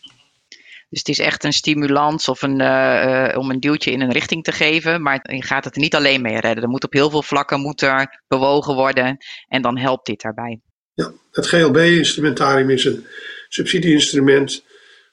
Dus 0.89 0.99
het 0.99 1.09
is 1.09 1.19
echt 1.19 1.43
een 1.43 1.53
stimulans 1.53 2.27
of 2.27 2.41
een, 2.41 2.61
uh, 2.61 3.37
om 3.37 3.49
een 3.49 3.59
duwtje 3.59 3.91
in 3.91 4.01
een 4.01 4.11
richting 4.11 4.43
te 4.43 4.51
geven. 4.51 5.01
Maar 5.01 5.19
je 5.33 5.43
gaat 5.43 5.65
het 5.65 5.75
niet 5.75 5.95
alleen 5.95 6.21
mee 6.21 6.39
redden. 6.39 6.63
Er 6.63 6.69
moet 6.69 6.83
op 6.83 6.93
heel 6.93 7.09
veel 7.09 7.23
vlakken 7.23 7.59
moet 7.59 7.81
er 7.81 8.21
bewogen 8.27 8.75
worden. 8.75 9.17
En 9.47 9.61
dan 9.61 9.77
helpt 9.77 10.05
dit 10.05 10.21
daarbij. 10.21 10.59
Ja, 10.93 11.11
het 11.31 11.47
GLB-instrumentarium 11.47 12.69
is 12.69 12.85
een 12.85 13.05
subsidieinstrument. 13.49 14.63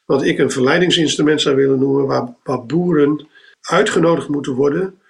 Wat 0.05 0.25
ik 0.25 0.39
een 0.39 0.51
verleidingsinstrument 0.51 1.41
zou 1.41 1.57
willen 1.57 1.79
noemen. 1.79 2.07
Waar, 2.07 2.35
waar 2.43 2.67
boeren 2.67 3.29
uitgenodigd 3.61 4.29
moeten 4.29 4.55
worden 4.55 5.01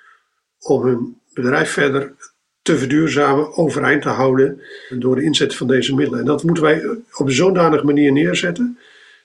om 0.59 0.83
hun 0.83 1.21
bedrijf 1.33 1.71
verder 1.71 2.15
te 2.69 2.79
verduurzamen, 2.79 3.57
overeind 3.57 4.03
te 4.03 4.09
houden 4.09 4.61
door 4.89 5.15
de 5.17 5.23
inzet 5.23 5.55
van 5.55 5.67
deze 5.67 5.95
middelen. 5.95 6.21
En 6.21 6.27
dat 6.27 6.43
moeten 6.43 6.63
wij 6.63 6.87
op 7.13 7.27
een 7.27 7.33
zodanige 7.33 7.85
manier 7.85 8.13
neerzetten 8.13 8.79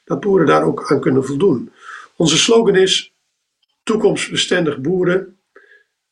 dat 0.03 0.19
boeren 0.19 0.47
daar 0.47 0.63
ook 0.63 0.91
aan 0.91 0.99
kunnen 0.99 1.25
voldoen. 1.25 1.71
Onze 2.15 2.37
slogan 2.37 2.75
is 2.75 3.13
toekomstbestendig 3.83 4.77
boeren 4.77 5.37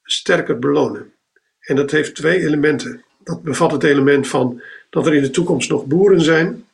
sterker 0.04 0.60
belonen. 0.60 1.14
En 1.60 1.76
dat 1.76 1.92
heeft 1.92 2.16
twee 2.16 2.40
elementen. 2.40 3.04
Dat 3.24 3.44
bevat 3.44 3.72
het 3.72 3.84
element 3.84 4.28
van 4.28 4.62
dat 4.90 5.08
er 5.08 5.14
in 5.14 5.22
de 5.22 5.30
toekomst 5.30 5.70
nog 5.70 5.86
boeren 5.86 6.22
zijn 6.22 6.66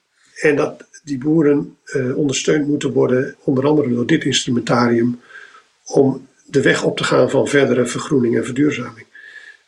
en 0.41 0.55
dat 0.55 0.87
die 1.03 1.17
boeren 1.17 1.77
eh, 1.83 2.17
ondersteund 2.17 2.67
moeten 2.67 2.91
worden, 2.91 3.35
onder 3.43 3.65
andere 3.65 3.93
door 3.93 4.05
dit 4.05 4.23
instrumentarium, 4.23 5.19
om 5.85 6.27
de 6.45 6.61
weg 6.61 6.83
op 6.83 6.97
te 6.97 7.03
gaan 7.03 7.29
van 7.29 7.47
verdere 7.47 7.85
vergroening 7.85 8.37
en 8.37 8.45
verduurzaming. 8.45 9.06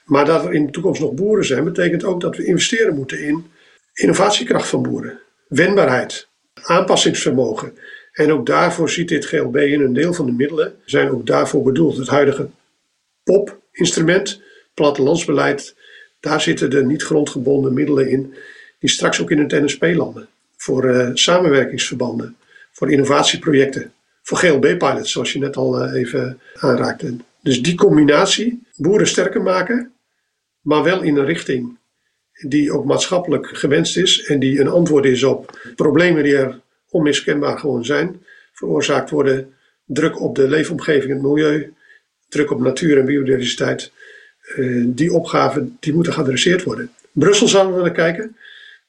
Maar 0.09 0.25
dat 0.25 0.45
er 0.45 0.53
in 0.53 0.65
de 0.65 0.71
toekomst 0.71 1.01
nog 1.01 1.13
boeren 1.13 1.45
zijn, 1.45 1.63
betekent 1.63 2.03
ook 2.03 2.21
dat 2.21 2.37
we 2.37 2.45
investeren 2.45 2.95
moeten 2.95 3.23
in 3.23 3.45
innovatiekracht 3.93 4.67
van 4.67 4.81
boeren, 4.81 5.19
wendbaarheid, 5.47 6.27
aanpassingsvermogen 6.53 7.77
En 8.11 8.31
ook 8.31 8.45
daarvoor 8.45 8.89
ziet 8.89 9.07
dit 9.07 9.25
GLB 9.25 9.55
in 9.55 9.81
een 9.81 9.93
deel 9.93 10.13
van 10.13 10.25
de 10.25 10.31
middelen 10.31 10.75
zijn 10.85 11.09
ook 11.09 11.25
daarvoor 11.25 11.63
bedoeld. 11.63 11.97
Het 11.97 12.07
huidige 12.07 12.49
POP-instrument, 13.23 14.41
plattelandsbeleid, 14.73 15.75
daar 16.19 16.41
zitten 16.41 16.69
de 16.69 16.85
niet 16.85 17.03
grondgebonden 17.03 17.73
middelen 17.73 18.09
in, 18.09 18.33
die 18.79 18.89
straks 18.89 19.21
ook 19.21 19.31
in 19.31 19.39
het 19.39 19.51
NSP 19.51 19.83
landen. 19.83 20.27
Voor 20.57 20.85
uh, 20.85 21.09
samenwerkingsverbanden, 21.13 22.35
voor 22.71 22.91
innovatieprojecten, 22.91 23.93
voor 24.21 24.37
GLB-pilots, 24.37 25.11
zoals 25.11 25.33
je 25.33 25.39
net 25.39 25.55
al 25.55 25.85
uh, 25.85 25.93
even 25.93 26.39
aanraakte. 26.53 27.15
Dus 27.41 27.61
die 27.61 27.75
combinatie, 27.75 28.67
boeren 28.75 29.07
sterker 29.07 29.41
maken, 29.41 29.93
maar 30.61 30.83
wel 30.83 31.01
in 31.01 31.17
een 31.17 31.25
richting 31.25 31.77
die 32.47 32.71
ook 32.71 32.85
maatschappelijk 32.85 33.47
gewenst 33.47 33.97
is 33.97 34.23
en 34.25 34.39
die 34.39 34.59
een 34.59 34.67
antwoord 34.67 35.05
is 35.05 35.23
op 35.23 35.59
problemen 35.75 36.23
die 36.23 36.37
er 36.37 36.59
onmiskenbaar 36.89 37.59
gewoon 37.59 37.85
zijn, 37.85 38.23
veroorzaakt 38.51 39.09
worden 39.09 39.53
druk 39.85 40.21
op 40.21 40.35
de 40.35 40.47
leefomgeving 40.47 41.11
en 41.11 41.17
het 41.17 41.25
milieu, 41.25 41.73
druk 42.29 42.51
op 42.51 42.59
natuur 42.59 42.97
en 42.97 43.05
biodiversiteit. 43.05 43.91
Uh, 44.55 44.85
die 44.87 45.13
opgaven 45.13 45.77
die 45.79 45.93
moeten 45.93 46.13
geadresseerd 46.13 46.63
worden. 46.63 46.91
Brussel 47.11 47.47
zouden 47.47 47.75
we 47.75 47.81
naar 47.81 47.91
kijken, 47.91 48.37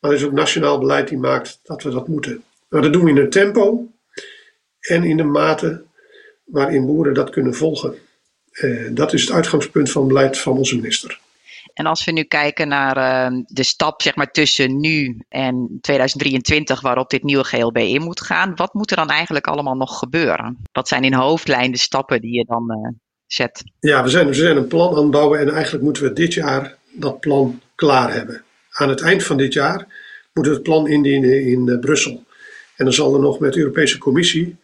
maar 0.00 0.10
er 0.10 0.16
is 0.16 0.24
ook 0.24 0.32
nationaal 0.32 0.78
beleid 0.78 1.08
die 1.08 1.18
maakt 1.18 1.60
dat 1.62 1.82
we 1.82 1.90
dat 1.90 2.08
moeten. 2.08 2.42
Maar 2.68 2.82
dat 2.82 2.92
doen 2.92 3.04
we 3.04 3.10
in 3.10 3.16
een 3.16 3.30
tempo 3.30 3.88
en 4.80 5.04
in 5.04 5.16
de 5.16 5.22
mate 5.22 5.82
waarin 6.44 6.86
boeren 6.86 7.14
dat 7.14 7.30
kunnen 7.30 7.54
volgen. 7.54 7.94
Uh, 8.52 8.88
dat 8.92 9.12
is 9.12 9.20
het 9.20 9.30
uitgangspunt 9.30 9.90
van 9.90 10.08
beleid 10.08 10.38
van 10.38 10.56
onze 10.56 10.76
minister. 10.76 11.20
En 11.80 11.86
als 11.86 12.04
we 12.04 12.12
nu 12.12 12.22
kijken 12.22 12.68
naar 12.68 12.96
uh, 13.32 13.40
de 13.46 13.62
stap 13.62 14.02
zeg 14.02 14.16
maar, 14.16 14.30
tussen 14.30 14.80
nu 14.80 15.20
en 15.28 15.78
2023, 15.80 16.80
waarop 16.80 17.10
dit 17.10 17.22
nieuwe 17.22 17.44
GLB 17.44 17.76
in 17.76 18.02
moet 18.02 18.20
gaan, 18.20 18.52
wat 18.54 18.74
moet 18.74 18.90
er 18.90 18.96
dan 18.96 19.08
eigenlijk 19.08 19.46
allemaal 19.46 19.74
nog 19.74 19.98
gebeuren? 19.98 20.58
Wat 20.72 20.88
zijn 20.88 21.04
in 21.04 21.12
hoofdlijn 21.12 21.72
de 21.72 21.78
stappen 21.78 22.20
die 22.20 22.32
je 22.32 22.44
dan 22.44 22.64
uh, 22.68 22.92
zet? 23.26 23.62
Ja, 23.78 24.02
we 24.02 24.08
zijn, 24.08 24.26
we 24.26 24.34
zijn 24.34 24.56
een 24.56 24.66
plan 24.66 24.96
aan 24.96 25.02
het 25.02 25.10
bouwen 25.10 25.40
en 25.40 25.48
eigenlijk 25.48 25.84
moeten 25.84 26.02
we 26.02 26.12
dit 26.12 26.34
jaar 26.34 26.76
dat 26.92 27.20
plan 27.20 27.60
klaar 27.74 28.12
hebben. 28.12 28.42
Aan 28.70 28.88
het 28.88 29.00
eind 29.00 29.24
van 29.24 29.36
dit 29.36 29.52
jaar 29.52 29.86
moeten 30.32 30.52
we 30.52 30.58
het 30.58 30.68
plan 30.68 30.88
indienen 30.88 31.46
in 31.46 31.66
uh, 31.66 31.78
Brussel. 31.78 32.24
En 32.76 32.84
dan 32.84 32.94
zal 32.94 33.14
er 33.14 33.20
nog 33.20 33.38
met 33.38 33.52
de 33.52 33.58
Europese 33.58 33.98
Commissie 33.98 34.56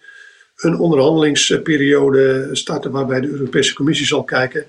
een 0.56 0.78
onderhandelingsperiode 0.78 2.48
starten 2.52 2.90
waarbij 2.90 3.20
de 3.20 3.28
Europese 3.28 3.74
Commissie 3.74 4.06
zal 4.06 4.24
kijken 4.24 4.66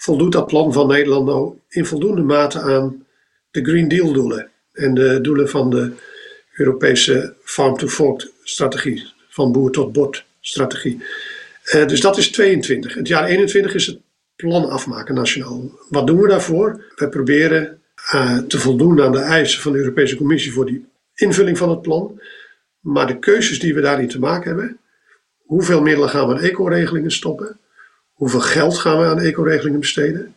voldoet 0.00 0.32
dat 0.32 0.46
plan 0.46 0.72
van 0.72 0.86
Nederland 0.86 1.26
nou 1.26 1.54
in 1.68 1.86
voldoende 1.86 2.22
mate 2.22 2.60
aan 2.60 3.06
de 3.50 3.64
Green 3.64 3.88
Deal 3.88 4.12
doelen 4.12 4.50
en 4.72 4.94
de 4.94 5.20
doelen 5.20 5.48
van 5.48 5.70
de 5.70 5.92
Europese 6.52 7.34
Farm-to-Fork 7.44 8.30
strategie, 8.42 9.06
van 9.28 9.52
boer 9.52 9.70
tot 9.70 9.92
bord 9.92 10.24
strategie. 10.40 11.02
Uh, 11.74 11.86
dus 11.86 12.00
dat 12.00 12.16
is 12.16 12.30
22. 12.30 12.94
Het 12.94 13.08
jaar 13.08 13.24
21 13.24 13.74
is 13.74 13.86
het 13.86 13.98
plan 14.36 14.68
afmaken 14.68 15.14
nationaal. 15.14 15.70
Wat 15.88 16.06
doen 16.06 16.20
we 16.20 16.28
daarvoor? 16.28 16.84
We 16.96 17.08
proberen 17.08 17.80
uh, 18.14 18.38
te 18.38 18.58
voldoen 18.58 19.02
aan 19.02 19.12
de 19.12 19.18
eisen 19.18 19.60
van 19.60 19.72
de 19.72 19.78
Europese 19.78 20.16
Commissie 20.16 20.52
voor 20.52 20.66
die 20.66 20.86
invulling 21.14 21.58
van 21.58 21.70
het 21.70 21.82
plan. 21.82 22.20
Maar 22.80 23.06
de 23.06 23.18
keuzes 23.18 23.58
die 23.58 23.74
we 23.74 23.80
daarin 23.80 24.08
te 24.08 24.18
maken 24.18 24.48
hebben, 24.48 24.78
hoeveel 25.44 25.82
middelen 25.82 26.08
gaan 26.08 26.28
we 26.28 26.34
aan 26.34 26.40
eco-regelingen 26.40 27.12
stoppen? 27.12 27.58
Hoeveel 28.20 28.40
geld 28.40 28.78
gaan 28.78 28.98
we 28.98 29.04
aan 29.04 29.20
ecoregelingen 29.20 29.80
besteden? 29.80 30.36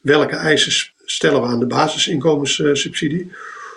Welke 0.00 0.36
eisen 0.36 0.92
stellen 1.04 1.40
we 1.40 1.46
aan 1.46 1.58
de 1.58 1.66
basisinkomenssubsidie? 1.66 3.32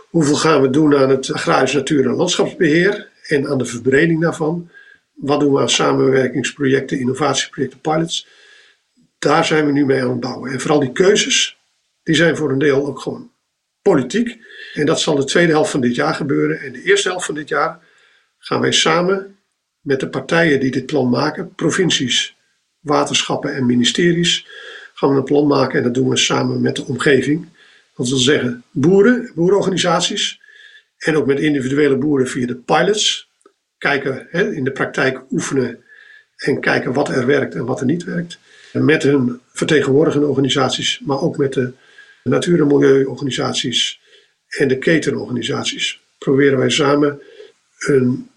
Hoeveel 0.09 0.35
gaan 0.35 0.61
we 0.61 0.69
doen 0.69 0.97
aan 0.97 1.09
het 1.09 1.33
agrarisch 1.33 1.73
natuur- 1.73 2.05
en 2.05 2.15
landschapsbeheer 2.15 3.09
en 3.27 3.47
aan 3.47 3.57
de 3.57 3.65
verbreding 3.65 4.21
daarvan? 4.21 4.69
Wat 5.13 5.39
doen 5.39 5.53
we 5.53 5.59
aan 5.59 5.69
samenwerkingsprojecten, 5.69 6.99
innovatieprojecten, 6.99 7.79
pilots? 7.79 8.27
Daar 9.19 9.45
zijn 9.45 9.65
we 9.65 9.71
nu 9.71 9.85
mee 9.85 10.01
aan 10.01 10.09
het 10.09 10.19
bouwen. 10.19 10.51
En 10.51 10.59
vooral 10.59 10.79
die 10.79 10.91
keuzes, 10.91 11.57
die 12.03 12.15
zijn 12.15 12.37
voor 12.37 12.51
een 12.51 12.59
deel 12.59 12.85
ook 12.85 12.99
gewoon 12.99 13.31
politiek. 13.81 14.37
En 14.73 14.85
dat 14.85 14.99
zal 14.99 15.15
de 15.15 15.23
tweede 15.23 15.51
helft 15.51 15.71
van 15.71 15.81
dit 15.81 15.95
jaar 15.95 16.13
gebeuren. 16.13 16.59
En 16.59 16.71
de 16.71 16.83
eerste 16.83 17.09
helft 17.09 17.25
van 17.25 17.35
dit 17.35 17.49
jaar 17.49 17.79
gaan 18.37 18.61
wij 18.61 18.71
samen 18.71 19.37
met 19.81 19.99
de 19.99 20.09
partijen 20.09 20.59
die 20.59 20.71
dit 20.71 20.85
plan 20.85 21.09
maken, 21.09 21.55
provincies, 21.55 22.35
waterschappen 22.81 23.55
en 23.55 23.65
ministeries 23.65 24.47
gaan 24.93 25.09
we 25.09 25.15
een 25.15 25.23
plan 25.23 25.47
maken 25.47 25.77
en 25.77 25.83
dat 25.83 25.93
doen 25.93 26.09
we 26.09 26.17
samen 26.17 26.61
met 26.61 26.75
de 26.75 26.85
omgeving. 26.85 27.47
Dat 27.95 28.09
wil 28.09 28.17
zeggen 28.17 28.63
boeren, 28.71 29.31
boerenorganisaties 29.35 30.39
en 30.97 31.15
ook 31.15 31.25
met 31.25 31.39
individuele 31.39 31.95
boeren 31.95 32.27
via 32.27 32.47
de 32.47 32.55
pilots. 32.55 33.29
Kijken, 33.77 34.27
hè, 34.29 34.53
in 34.53 34.63
de 34.63 34.71
praktijk 34.71 35.21
oefenen 35.31 35.83
en 36.35 36.59
kijken 36.59 36.93
wat 36.93 37.09
er 37.09 37.25
werkt 37.25 37.55
en 37.55 37.65
wat 37.65 37.79
er 37.79 37.85
niet 37.85 38.03
werkt. 38.03 38.39
Met 38.73 39.03
hun 39.03 39.39
vertegenwoordigende 39.53 40.27
organisaties, 40.27 40.99
maar 41.05 41.21
ook 41.21 41.37
met 41.37 41.53
de 41.53 41.71
natuur- 42.23 42.61
en 42.61 42.67
milieuorganisaties 42.67 43.99
en 44.47 44.67
de 44.67 44.77
ketenorganisaties 44.77 45.99
proberen 46.17 46.57
wij 46.57 46.69
samen 46.69 47.21
een, 47.79 48.29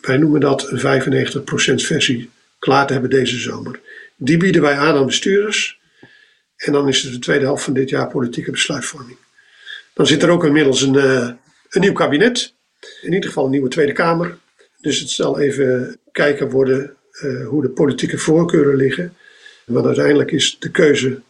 wij 0.00 0.16
noemen 0.16 0.40
dat 0.40 0.70
een 0.70 0.78
95% 1.82 1.86
versie 1.86 2.30
klaar 2.62 2.86
te 2.86 2.92
hebben 2.92 3.10
deze 3.10 3.36
zomer. 3.36 3.80
Die 4.16 4.36
bieden 4.36 4.62
wij 4.62 4.76
aan 4.76 4.96
aan 4.96 5.06
bestuurders. 5.06 5.80
En 6.56 6.72
dan 6.72 6.88
is 6.88 7.02
het 7.02 7.12
de 7.12 7.18
tweede 7.18 7.44
helft 7.44 7.64
van 7.64 7.72
dit 7.72 7.88
jaar 7.88 8.08
politieke 8.08 8.50
besluitvorming. 8.50 9.18
Dan 9.94 10.06
zit 10.06 10.22
er 10.22 10.30
ook 10.30 10.44
inmiddels 10.44 10.82
een, 10.82 10.94
uh, 10.94 11.30
een 11.68 11.80
nieuw 11.80 11.92
kabinet. 11.92 12.54
In 13.00 13.12
ieder 13.12 13.28
geval 13.28 13.44
een 13.44 13.50
nieuwe 13.50 13.68
Tweede 13.68 13.92
Kamer. 13.92 14.38
Dus 14.80 15.00
het 15.00 15.10
zal 15.10 15.40
even 15.40 15.98
kijken 16.12 16.50
worden 16.50 16.96
uh, 17.22 17.46
hoe 17.46 17.62
de 17.62 17.70
politieke 17.70 18.18
voorkeuren 18.18 18.76
liggen. 18.76 19.16
Want 19.66 19.86
uiteindelijk 19.86 20.30
is 20.30 20.56
de 20.58 20.70
keuze 20.70 21.20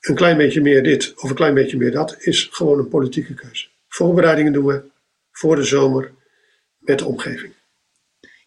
een 0.00 0.14
klein 0.14 0.36
beetje 0.36 0.60
meer 0.60 0.82
dit 0.82 1.12
of 1.16 1.30
een 1.30 1.36
klein 1.36 1.54
beetje 1.54 1.76
meer 1.76 1.92
dat, 1.92 2.16
is 2.18 2.48
gewoon 2.52 2.78
een 2.78 2.88
politieke 2.88 3.34
keuze. 3.34 3.66
Voorbereidingen 3.88 4.52
doen 4.52 4.66
we 4.66 4.82
voor 5.30 5.56
de 5.56 5.64
zomer 5.64 6.10
met 6.78 6.98
de 6.98 7.04
omgeving. 7.04 7.52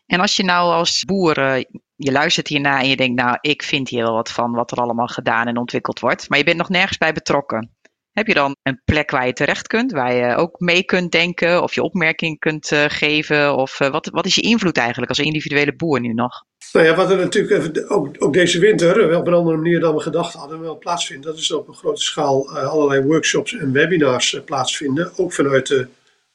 En 0.05 0.19
als 0.19 0.35
je 0.35 0.43
nou 0.43 0.71
als 0.71 1.03
boer 1.03 1.63
je 1.95 2.11
luistert 2.11 2.47
hierna 2.47 2.79
en 2.79 2.89
je 2.89 2.95
denkt, 2.95 3.21
nou, 3.21 3.37
ik 3.41 3.63
vind 3.63 3.89
hier 3.89 4.03
wel 4.03 4.13
wat 4.13 4.31
van 4.31 4.51
wat 4.51 4.71
er 4.71 4.77
allemaal 4.77 5.07
gedaan 5.07 5.47
en 5.47 5.57
ontwikkeld 5.57 5.99
wordt, 5.99 6.29
maar 6.29 6.37
je 6.37 6.43
bent 6.43 6.57
nog 6.57 6.69
nergens 6.69 6.97
bij 6.97 7.13
betrokken. 7.13 7.69
Heb 8.11 8.27
je 8.27 8.33
dan 8.33 8.55
een 8.63 8.81
plek 8.85 9.11
waar 9.11 9.25
je 9.25 9.33
terecht 9.33 9.67
kunt, 9.67 9.91
waar 9.91 10.13
je 10.13 10.35
ook 10.35 10.59
mee 10.59 10.83
kunt 10.83 11.11
denken 11.11 11.63
of 11.63 11.75
je 11.75 11.83
opmerking 11.83 12.39
kunt 12.39 12.71
uh, 12.71 12.83
geven? 12.87 13.55
Of 13.55 13.79
uh, 13.79 13.89
wat, 13.89 14.09
wat 14.11 14.25
is 14.25 14.35
je 14.35 14.41
invloed 14.41 14.77
eigenlijk 14.77 15.09
als 15.09 15.19
individuele 15.19 15.75
boer 15.75 15.99
nu 15.99 16.13
nog? 16.13 16.43
Nou 16.73 16.85
ja, 16.85 16.95
wat 16.95 17.11
er 17.11 17.17
natuurlijk 17.17 17.91
ook, 17.91 18.09
ook 18.19 18.33
deze 18.33 18.59
winter, 18.59 19.07
wel 19.07 19.19
op 19.19 19.27
een 19.27 19.33
andere 19.33 19.57
manier 19.57 19.79
dan 19.79 19.95
we 19.95 20.01
gedacht 20.01 20.33
hadden, 20.33 20.61
wel 20.61 20.77
plaatsvindt, 20.77 21.25
dat 21.25 21.37
is 21.37 21.51
op 21.51 21.67
een 21.67 21.73
grote 21.73 22.01
schaal 22.01 22.49
allerlei 22.49 23.03
workshops 23.03 23.53
en 23.53 23.71
webinars 23.71 24.41
plaatsvinden, 24.45 25.11
ook 25.17 25.33
vanuit 25.33 25.67
de 25.67 25.87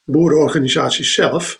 boerenorganisaties 0.04 1.14
zelf, 1.14 1.58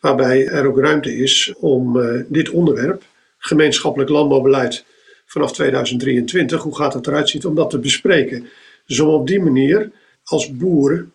waarbij 0.00 0.46
er 0.46 0.66
ook 0.66 0.78
ruimte 0.78 1.16
is 1.16 1.52
om 1.56 2.00
dit 2.28 2.50
onderwerp 2.50 3.02
gemeenschappelijk 3.38 4.10
landbouwbeleid 4.10 4.84
vanaf 5.26 5.52
2023. 5.52 6.62
Hoe 6.62 6.76
gaat 6.76 6.94
het 6.94 7.06
eruit 7.06 7.28
zien 7.28 7.44
om 7.44 7.54
dat 7.54 7.70
te 7.70 7.78
bespreken? 7.78 8.48
Dus 8.86 9.00
om 9.00 9.08
op 9.08 9.26
die 9.26 9.40
manier 9.40 9.90
als 10.24 10.56
boeren 10.56 11.12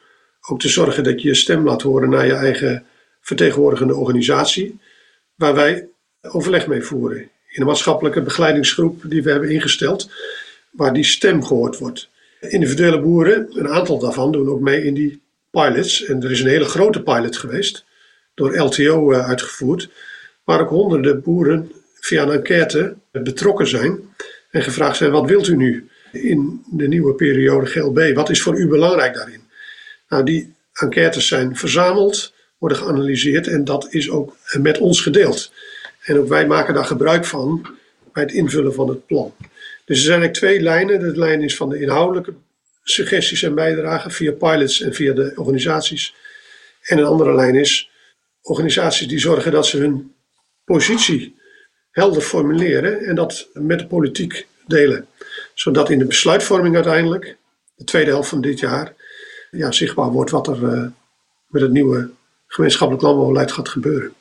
ook 0.47 0.59
te 0.59 0.69
zorgen 0.69 1.03
dat 1.03 1.21
je 1.21 1.27
je 1.27 1.35
stem 1.35 1.65
laat 1.65 1.81
horen 1.81 2.09
naar 2.09 2.25
je 2.25 2.33
eigen 2.33 2.85
vertegenwoordigende 3.21 3.95
organisatie, 3.95 4.79
waar 5.35 5.55
wij 5.55 5.87
overleg 6.21 6.67
mee 6.67 6.81
voeren. 6.81 7.17
In 7.21 7.61
een 7.61 7.67
maatschappelijke 7.67 8.21
begeleidingsgroep 8.21 9.01
die 9.07 9.23
we 9.23 9.31
hebben 9.31 9.49
ingesteld, 9.49 10.11
waar 10.71 10.93
die 10.93 11.03
stem 11.03 11.43
gehoord 11.43 11.77
wordt. 11.77 12.09
Individuele 12.39 13.01
boeren, 13.01 13.47
een 13.49 13.69
aantal 13.69 13.99
daarvan 13.99 14.31
doen 14.31 14.49
ook 14.49 14.59
mee 14.59 14.83
in 14.83 14.93
die 14.93 15.21
pilots. 15.51 16.03
En 16.03 16.23
er 16.23 16.31
is 16.31 16.39
een 16.39 16.47
hele 16.47 16.65
grote 16.65 17.01
pilot 17.01 17.37
geweest, 17.37 17.85
door 18.35 18.57
LTO 18.57 19.11
eh, 19.11 19.27
uitgevoerd, 19.27 19.89
waar 20.43 20.61
ook 20.61 20.69
honderden 20.69 21.21
boeren 21.21 21.71
via 21.99 22.23
een 22.23 22.31
enquête 22.31 22.95
betrokken 23.11 23.67
zijn 23.67 23.99
en 24.51 24.61
gevraagd 24.61 24.97
zijn: 24.97 25.11
wat 25.11 25.29
wilt 25.29 25.47
u 25.47 25.55
nu 25.55 25.89
in 26.11 26.63
de 26.71 26.87
nieuwe 26.87 27.13
periode 27.13 27.65
GLB? 27.65 28.11
Wat 28.13 28.29
is 28.29 28.41
voor 28.41 28.57
u 28.57 28.67
belangrijk 28.67 29.13
daarin? 29.13 29.41
Nou, 30.09 30.23
die 30.23 30.53
enquêtes 30.73 31.27
zijn 31.27 31.55
verzameld, 31.55 32.33
worden 32.57 32.77
geanalyseerd 32.77 33.47
en 33.47 33.63
dat 33.63 33.87
is 33.89 34.09
ook 34.09 34.37
met 34.59 34.77
ons 34.77 35.01
gedeeld. 35.01 35.51
En 36.01 36.17
ook 36.17 36.27
wij 36.27 36.47
maken 36.47 36.73
daar 36.73 36.85
gebruik 36.85 37.25
van 37.25 37.67
bij 38.13 38.23
het 38.23 38.31
invullen 38.31 38.73
van 38.73 38.89
het 38.89 39.05
plan. 39.05 39.33
Dus 39.85 39.97
er 39.97 40.03
zijn 40.03 40.21
eigenlijk 40.21 40.33
twee 40.33 40.61
lijnen. 40.61 40.99
De 40.99 41.19
lijn 41.19 41.41
is 41.41 41.55
van 41.55 41.69
de 41.69 41.79
inhoudelijke 41.79 42.33
suggesties 42.83 43.43
en 43.43 43.55
bijdragen 43.55 44.11
via 44.11 44.31
pilots 44.31 44.81
en 44.81 44.93
via 44.93 45.13
de 45.13 45.31
organisaties. 45.35 46.15
En 46.81 46.97
een 46.97 47.05
andere 47.05 47.35
lijn 47.35 47.55
is 47.55 47.89
organisaties 48.45 49.07
die 49.07 49.19
zorgen 49.19 49.51
dat 49.51 49.65
ze 49.65 49.77
hun 49.77 50.13
positie 50.65 51.35
helder 51.91 52.21
formuleren 52.21 52.99
en 52.99 53.15
dat 53.15 53.47
met 53.53 53.79
de 53.79 53.87
politiek 53.87 54.47
delen. 54.67 55.07
Zodat 55.53 55.89
in 55.89 55.99
de 55.99 56.05
besluitvorming 56.05 56.75
uiteindelijk, 56.75 57.37
de 57.75 57.83
tweede 57.83 58.11
helft 58.11 58.29
van 58.29 58.41
dit 58.41 58.59
jaar, 58.59 58.93
ja, 59.51 59.71
zichtbaar 59.71 60.09
wordt 60.09 60.31
wat 60.31 60.47
er 60.47 60.61
uh, 60.63 60.85
met 61.47 61.61
het 61.61 61.71
nieuwe 61.71 62.09
gemeenschappelijk 62.47 63.03
landbouwbeleid 63.03 63.51
gaat 63.51 63.69
gebeuren. 63.69 64.13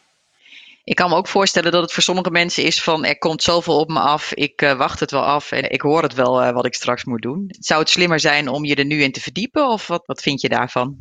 Ik 0.84 0.96
kan 0.96 1.10
me 1.10 1.16
ook 1.16 1.28
voorstellen 1.28 1.72
dat 1.72 1.82
het 1.82 1.92
voor 1.92 2.02
sommige 2.02 2.30
mensen 2.30 2.64
is 2.64 2.82
van 2.82 3.04
er 3.04 3.18
komt 3.18 3.42
zoveel 3.42 3.78
op 3.78 3.88
me 3.88 3.98
af, 3.98 4.32
ik 4.32 4.62
uh, 4.62 4.76
wacht 4.76 5.00
het 5.00 5.10
wel 5.10 5.24
af 5.24 5.52
en 5.52 5.70
ik 5.70 5.80
hoor 5.80 6.02
het 6.02 6.14
wel 6.14 6.42
uh, 6.42 6.52
wat 6.52 6.66
ik 6.66 6.74
straks 6.74 7.04
moet 7.04 7.22
doen. 7.22 7.44
Zou 7.48 7.80
het 7.80 7.88
slimmer 7.90 8.20
zijn 8.20 8.48
om 8.48 8.64
je 8.64 8.74
er 8.74 8.84
nu 8.84 9.02
in 9.02 9.12
te 9.12 9.20
verdiepen 9.20 9.68
of 9.68 9.86
wat, 9.86 10.06
wat 10.06 10.22
vind 10.22 10.40
je 10.40 10.48
daarvan? 10.48 10.96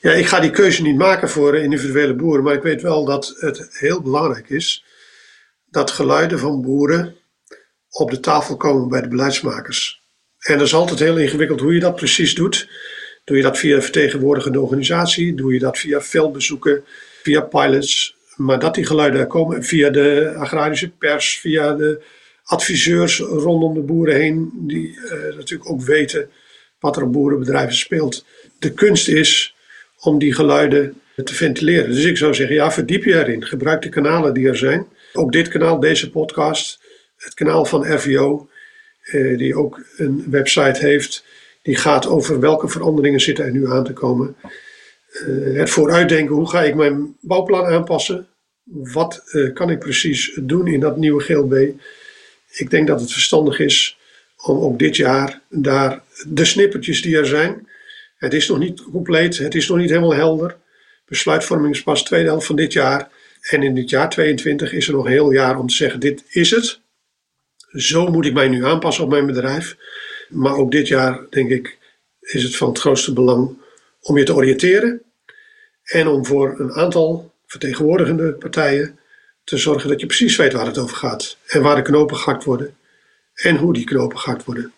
Ja, 0.00 0.12
ik 0.12 0.26
ga 0.26 0.40
die 0.40 0.50
keuze 0.50 0.82
niet 0.82 0.96
maken 0.96 1.28
voor 1.28 1.56
individuele 1.56 2.14
boeren, 2.14 2.44
maar 2.44 2.54
ik 2.54 2.62
weet 2.62 2.82
wel 2.82 3.04
dat 3.04 3.34
het 3.38 3.68
heel 3.70 4.02
belangrijk 4.02 4.48
is 4.48 4.84
dat 5.70 5.90
geluiden 5.90 6.38
van 6.38 6.62
boeren 6.62 7.16
op 7.90 8.10
de 8.10 8.20
tafel 8.20 8.56
komen 8.56 8.88
bij 8.88 9.00
de 9.00 9.08
beleidsmakers. 9.08 10.02
En 10.38 10.58
dat 10.58 10.66
is 10.66 10.74
altijd 10.74 10.98
heel 10.98 11.18
ingewikkeld 11.18 11.60
hoe 11.60 11.74
je 11.74 11.80
dat 11.80 11.96
precies 11.96 12.34
doet. 12.34 12.68
Doe 13.24 13.36
je 13.36 13.42
dat 13.42 13.58
via 13.58 13.82
vertegenwoordigende 13.82 14.60
organisatie? 14.60 15.34
Doe 15.34 15.52
je 15.52 15.58
dat 15.58 15.78
via 15.78 16.00
veldbezoeken, 16.00 16.84
via 17.22 17.40
pilots? 17.40 18.16
Maar 18.36 18.58
dat 18.58 18.74
die 18.74 18.86
geluiden 18.86 19.26
komen 19.26 19.64
via 19.64 19.90
de 19.90 20.34
agrarische 20.36 20.90
pers, 20.90 21.38
via 21.38 21.74
de 21.74 22.02
adviseurs 22.44 23.18
rondom 23.18 23.74
de 23.74 23.80
boeren 23.80 24.14
heen, 24.14 24.52
die 24.54 24.88
uh, 24.88 25.10
natuurlijk 25.36 25.70
ook 25.70 25.82
weten 25.82 26.30
wat 26.78 26.96
er 26.96 27.02
op 27.02 27.12
boerenbedrijven 27.12 27.74
speelt. 27.74 28.24
De 28.62 28.72
kunst 28.72 29.08
is 29.08 29.54
om 30.00 30.18
die 30.18 30.34
geluiden 30.34 31.00
te 31.24 31.34
ventileren. 31.34 31.90
Dus 31.90 32.04
ik 32.04 32.16
zou 32.16 32.34
zeggen, 32.34 32.56
ja, 32.56 32.72
verdiep 32.72 33.04
je 33.04 33.14
erin. 33.14 33.44
Gebruik 33.44 33.82
de 33.82 33.88
kanalen 33.88 34.34
die 34.34 34.48
er 34.48 34.56
zijn. 34.56 34.86
Ook 35.12 35.32
dit 35.32 35.48
kanaal, 35.48 35.80
deze 35.80 36.10
podcast, 36.10 36.80
het 37.16 37.34
kanaal 37.34 37.64
van 37.64 37.92
RVO, 37.94 38.48
eh, 39.02 39.38
die 39.38 39.56
ook 39.56 39.80
een 39.96 40.24
website 40.30 40.86
heeft, 40.86 41.24
die 41.62 41.76
gaat 41.76 42.06
over 42.06 42.40
welke 42.40 42.68
veranderingen 42.68 43.20
zitten 43.20 43.44
er 43.44 43.50
nu 43.50 43.70
aan 43.70 43.84
te 43.84 43.92
komen. 43.92 44.36
Uh, 45.26 45.58
het 45.58 45.70
vooruitdenken, 45.70 46.34
hoe 46.34 46.48
ga 46.48 46.62
ik 46.62 46.74
mijn 46.74 47.16
bouwplan 47.20 47.64
aanpassen? 47.64 48.26
Wat 48.64 49.22
uh, 49.32 49.52
kan 49.52 49.70
ik 49.70 49.78
precies 49.78 50.38
doen 50.42 50.66
in 50.66 50.80
dat 50.80 50.96
nieuwe 50.96 51.22
GLB? 51.22 51.68
Ik 52.50 52.70
denk 52.70 52.86
dat 52.86 53.00
het 53.00 53.12
verstandig 53.12 53.58
is 53.58 53.98
om 54.44 54.58
ook 54.58 54.78
dit 54.78 54.96
jaar 54.96 55.40
daar 55.48 56.02
de 56.28 56.44
snippertjes 56.44 57.02
die 57.02 57.16
er 57.16 57.26
zijn. 57.26 57.66
Het 58.22 58.34
is 58.34 58.48
nog 58.48 58.58
niet 58.58 58.82
compleet, 58.82 59.38
het 59.38 59.54
is 59.54 59.68
nog 59.68 59.78
niet 59.78 59.88
helemaal 59.88 60.14
helder. 60.14 60.56
Besluitvorming 61.06 61.74
is 61.74 61.82
pas 61.82 62.04
tweede 62.04 62.28
helft 62.28 62.46
van 62.46 62.56
dit 62.56 62.72
jaar. 62.72 63.08
En 63.40 63.62
in 63.62 63.74
dit 63.74 63.90
jaar 63.90 64.10
22 64.10 64.72
is 64.72 64.86
er 64.86 64.92
nog 64.92 65.04
een 65.04 65.10
heel 65.10 65.32
jaar 65.32 65.58
om 65.58 65.66
te 65.66 65.74
zeggen: 65.74 66.00
dit 66.00 66.24
is 66.28 66.50
het. 66.50 66.80
Zo 67.72 68.06
moet 68.06 68.26
ik 68.26 68.32
mij 68.32 68.48
nu 68.48 68.64
aanpassen 68.64 69.04
op 69.04 69.10
mijn 69.10 69.26
bedrijf. 69.26 69.76
Maar 70.28 70.56
ook 70.56 70.70
dit 70.70 70.88
jaar, 70.88 71.26
denk 71.30 71.50
ik, 71.50 71.78
is 72.20 72.42
het 72.42 72.56
van 72.56 72.68
het 72.68 72.78
grootste 72.78 73.12
belang 73.12 73.58
om 74.00 74.18
je 74.18 74.24
te 74.24 74.34
oriënteren. 74.34 75.02
En 75.82 76.08
om 76.08 76.26
voor 76.26 76.60
een 76.60 76.72
aantal 76.72 77.32
vertegenwoordigende 77.46 78.32
partijen 78.32 78.98
te 79.44 79.56
zorgen 79.56 79.88
dat 79.88 80.00
je 80.00 80.06
precies 80.06 80.36
weet 80.36 80.52
waar 80.52 80.66
het 80.66 80.78
over 80.78 80.96
gaat. 80.96 81.36
En 81.46 81.62
waar 81.62 81.76
de 81.76 81.82
knopen 81.82 82.16
gehakt 82.16 82.44
worden. 82.44 82.76
En 83.34 83.56
hoe 83.56 83.72
die 83.72 83.84
knopen 83.84 84.18
gehakt 84.18 84.44
worden. 84.44 84.72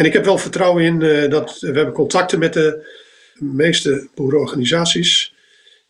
En 0.00 0.06
ik 0.06 0.12
heb 0.12 0.24
wel 0.24 0.38
vertrouwen 0.38 0.84
in 0.84 1.00
uh, 1.00 1.30
dat 1.30 1.58
we 1.60 1.66
hebben 1.66 1.92
contacten 1.92 2.38
met 2.38 2.52
de 2.52 2.86
meeste 3.34 4.08
boerenorganisaties 4.14 5.34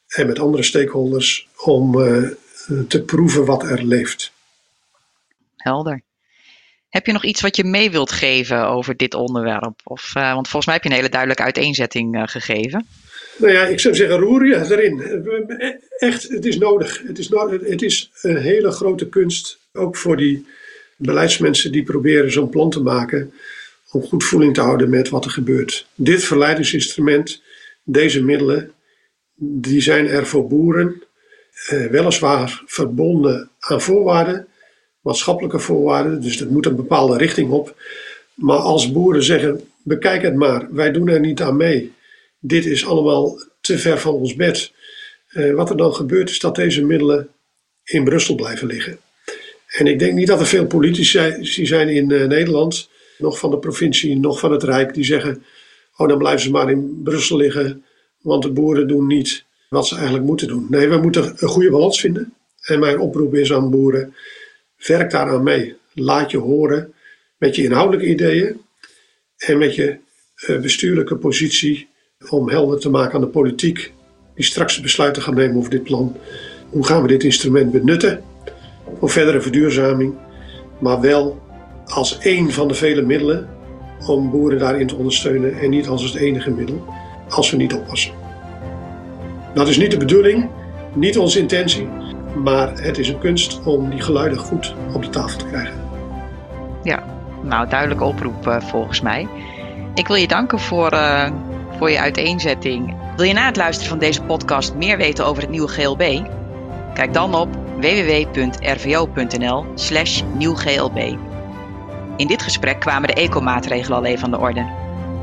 en 0.07 0.27
met 0.27 0.39
andere 0.39 0.63
stakeholders 0.63 1.49
om 1.57 1.99
uh, 1.99 2.29
te 2.89 3.03
proeven 3.03 3.45
wat 3.45 3.63
er 3.63 3.85
leeft. 3.85 4.33
Helder. 5.57 6.03
Heb 6.89 7.07
je 7.07 7.13
nog 7.13 7.25
iets 7.25 7.41
wat 7.41 7.57
je 7.57 7.65
mee 7.65 7.91
wilt 7.91 8.13
geven 8.13 8.67
over 8.67 8.97
dit 8.97 9.15
onderwerp? 9.15 9.81
Of, 9.85 10.13
uh, 10.17 10.33
want 10.35 10.49
volgens 10.49 10.67
mij 10.67 10.75
heb 10.75 10.85
je 10.85 10.91
een 10.91 10.97
hele 10.97 11.09
duidelijke 11.09 11.43
uiteenzetting 11.43 12.23
gegeven. 12.31 12.87
Nou 13.37 13.53
ja, 13.53 13.67
ik 13.67 13.81
zou 13.81 13.95
zeggen, 13.95 14.19
roer 14.19 14.47
je 14.47 14.57
erin. 14.57 15.01
Echt, 15.99 16.29
het 16.29 16.45
is 16.45 16.59
nodig. 16.59 17.03
Het 17.07 17.19
is, 17.19 17.29
no 17.29 17.51
het 17.51 17.83
is 17.83 18.11
een 18.23 18.37
hele 18.37 18.71
grote 18.71 19.09
kunst, 19.09 19.59
ook 19.73 19.97
voor 19.97 20.17
die 20.17 20.47
beleidsmensen 20.97 21.73
die 21.73 21.83
proberen 21.83 22.33
zo'n 22.33 22.51
plan 22.51 22.71
te 22.71 22.81
maken, 22.81 23.33
om 23.91 24.03
goed 24.03 24.25
voeling 24.25 24.55
te 24.55 24.61
houden 24.61 24.91
met 24.91 25.09
wat 25.09 25.25
er 25.25 25.31
gebeurt. 25.31 25.87
Dit 25.95 26.25
verleidingsinstrument, 26.25 27.43
deze 27.85 28.23
middelen, 28.23 28.73
die 29.35 29.81
zijn 29.81 30.09
er 30.09 30.27
voor 30.27 30.49
boeren, 30.49 31.03
eh, 31.67 31.87
weliswaar 31.87 32.63
verbonden 32.67 33.51
aan 33.59 33.81
voorwaarden, 33.81 34.47
maatschappelijke 35.01 35.59
voorwaarden, 35.59 36.21
dus 36.21 36.39
dat 36.39 36.51
moet 36.51 36.67
een 36.67 36.77
bepaalde 36.77 37.17
richting 37.17 37.51
op. 37.51 37.75
Maar 38.35 38.59
als 38.59 38.93
boeren 38.93 39.23
zeggen: 39.23 39.61
bekijk 39.83 40.23
het 40.23 40.35
maar, 40.35 40.75
wij 40.75 40.93
doen 40.93 41.09
er 41.09 41.21
niet 41.21 41.41
aan 41.41 41.57
mee, 41.57 41.93
dit 42.39 42.67
is 42.67 42.87
allemaal 42.87 43.43
te 43.61 43.79
ver 43.79 43.99
van 43.99 44.15
ons 44.15 44.35
bed. 44.35 44.73
Uh, 45.31 45.55
wat 45.55 45.71
er 45.71 45.77
dan 45.77 45.95
gebeurt 45.95 46.31
is 46.31 46.39
dat 46.39 46.55
deze 46.55 46.85
middelen 46.85 47.29
in 47.85 48.05
Brussel 48.05 48.35
blijven 48.35 48.67
liggen. 48.67 48.99
En 49.67 49.87
ik 49.87 49.99
denk 49.99 50.15
niet 50.15 50.27
dat 50.27 50.41
er 50.41 50.47
veel 50.47 50.67
politici 50.67 51.67
zijn 51.67 51.89
in 51.89 52.11
uh, 52.11 52.27
Nederland, 52.27 52.90
nog 53.21 53.39
van 53.39 53.51
de 53.51 53.59
provincie, 53.59 54.19
nog 54.19 54.39
van 54.39 54.53
het 54.53 54.63
Rijk, 54.63 54.95
die 54.95 55.05
zeggen: 55.05 55.45
Oh, 55.97 56.09
dan 56.09 56.19
blijven 56.19 56.41
ze 56.41 56.51
maar 56.51 56.71
in 56.71 57.01
Brussel 57.03 57.37
liggen, 57.37 57.85
want 58.21 58.43
de 58.43 58.51
boeren 58.51 58.89
doen 58.89 59.07
niet 59.07 59.45
wat 59.69 59.87
ze 59.87 59.95
eigenlijk 59.95 60.25
moeten 60.25 60.49
doen. 60.49 60.67
Nee, 60.69 60.89
we 60.89 60.97
moeten 60.97 61.33
een 61.37 61.49
goede 61.49 61.71
balans 61.71 62.01
vinden. 62.01 62.35
En 62.61 62.79
mijn 62.79 62.99
oproep 62.99 63.35
is 63.35 63.53
aan 63.53 63.71
boeren: 63.71 64.15
werk 64.87 65.11
daaraan 65.11 65.43
mee. 65.43 65.77
Laat 65.95 66.31
je 66.31 66.39
horen 66.39 66.95
met 67.39 67.57
je 67.57 67.63
inhoudelijke 67.63 68.11
ideeën 68.11 68.61
en 69.37 69.59
met 69.59 69.75
je 69.75 69.97
uh, 70.47 70.61
bestuurlijke 70.61 71.17
positie 71.17 71.89
om 72.29 72.49
helder 72.49 72.79
te 72.79 72.91
maken 72.91 73.15
aan 73.15 73.21
de 73.21 73.27
politiek 73.27 73.93
die 74.35 74.45
straks 74.45 74.81
besluiten 74.81 75.23
gaat 75.23 75.35
nemen 75.35 75.57
over 75.57 75.71
dit 75.71 75.83
plan. 75.83 76.17
Hoe 76.71 76.87
gaan 76.87 77.03
we 77.03 77.09
dit 77.09 77.25
instrument 77.25 77.73
benutten 77.73 78.23
voor 78.99 79.11
verdere 79.11 79.41
verduurzaming, 79.41 80.15
maar 80.81 81.01
wel 81.01 81.43
als 81.91 82.19
één 82.19 82.53
van 82.53 82.69
de 82.69 82.75
vele 82.75 83.03
middelen 83.03 83.49
om 84.07 84.31
boeren 84.31 84.59
daarin 84.59 84.87
te 84.87 84.97
ondersteunen 84.97 85.59
en 85.59 85.71
niet 85.71 85.89
als 85.89 86.03
het 86.03 86.15
enige 86.15 86.51
middel 86.51 86.85
als 87.29 87.51
we 87.51 87.57
niet 87.57 87.75
oppassen. 87.75 88.13
Dat 89.55 89.69
is 89.69 89.77
niet 89.77 89.91
de 89.91 89.97
bedoeling, 89.97 90.49
niet 90.95 91.19
onze 91.19 91.39
intentie, 91.39 91.89
maar 92.45 92.73
het 92.83 92.99
is 92.99 93.09
een 93.09 93.19
kunst 93.19 93.61
om 93.65 93.91
die 93.91 94.01
geluiden 94.01 94.39
goed 94.39 94.75
op 94.93 95.03
de 95.03 95.09
tafel 95.09 95.39
te 95.39 95.47
krijgen. 95.47 95.75
Ja, 96.83 97.03
nou 97.43 97.69
duidelijke 97.69 98.05
oproep 98.05 98.47
uh, 98.47 98.61
volgens 98.61 99.01
mij. 99.01 99.29
Ik 99.95 100.07
wil 100.07 100.17
je 100.17 100.29
danken 100.29 100.59
voor, 100.59 100.93
uh, 100.93 101.31
voor 101.79 101.91
je 101.91 102.01
uiteenzetting. 102.01 102.95
Wil 103.17 103.27
je 103.27 103.33
na 103.33 103.47
het 103.47 103.57
luisteren 103.57 103.91
van 103.91 103.99
deze 103.99 104.23
podcast 104.23 104.75
meer 104.75 104.97
weten 104.97 105.27
over 105.27 105.43
het 105.43 105.51
nieuwe 105.51 105.69
GLB? 105.69 106.21
Kijk 106.95 107.15
dan 107.15 107.35
op 107.35 107.49
www.rvo.nl 107.81 109.65
slash 109.75 110.23
nieuwglb. 110.37 111.30
In 112.21 112.27
dit 112.27 112.43
gesprek 112.43 112.81
kwamen 112.81 113.09
de 113.09 113.15
ecomaatregelen 113.15 113.99
al 113.99 114.05
even 114.05 114.25
aan 114.25 114.31
de 114.31 114.39
orde. 114.39 114.71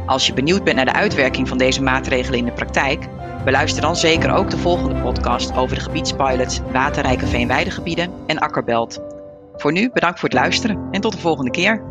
Als 0.05 0.27
je 0.27 0.33
benieuwd 0.33 0.63
bent 0.63 0.75
naar 0.75 0.85
de 0.85 0.93
uitwerking 0.93 1.47
van 1.47 1.57
deze 1.57 1.83
maatregelen 1.83 2.39
in 2.39 2.45
de 2.45 2.51
praktijk, 2.51 3.07
beluister 3.43 3.81
dan 3.81 3.95
zeker 3.95 4.33
ook 4.33 4.49
de 4.49 4.57
volgende 4.57 5.01
podcast 5.01 5.55
over 5.55 5.75
de 5.75 5.81
gebiedspilots 5.81 6.59
waterrijke 6.71 7.27
veenweidegebieden 7.27 8.11
en 8.27 8.39
akkerbelt. 8.39 8.99
Voor 9.55 9.71
nu 9.71 9.89
bedankt 9.93 10.19
voor 10.19 10.29
het 10.29 10.37
luisteren 10.37 10.87
en 10.91 11.01
tot 11.01 11.11
de 11.11 11.19
volgende 11.19 11.51
keer. 11.51 11.83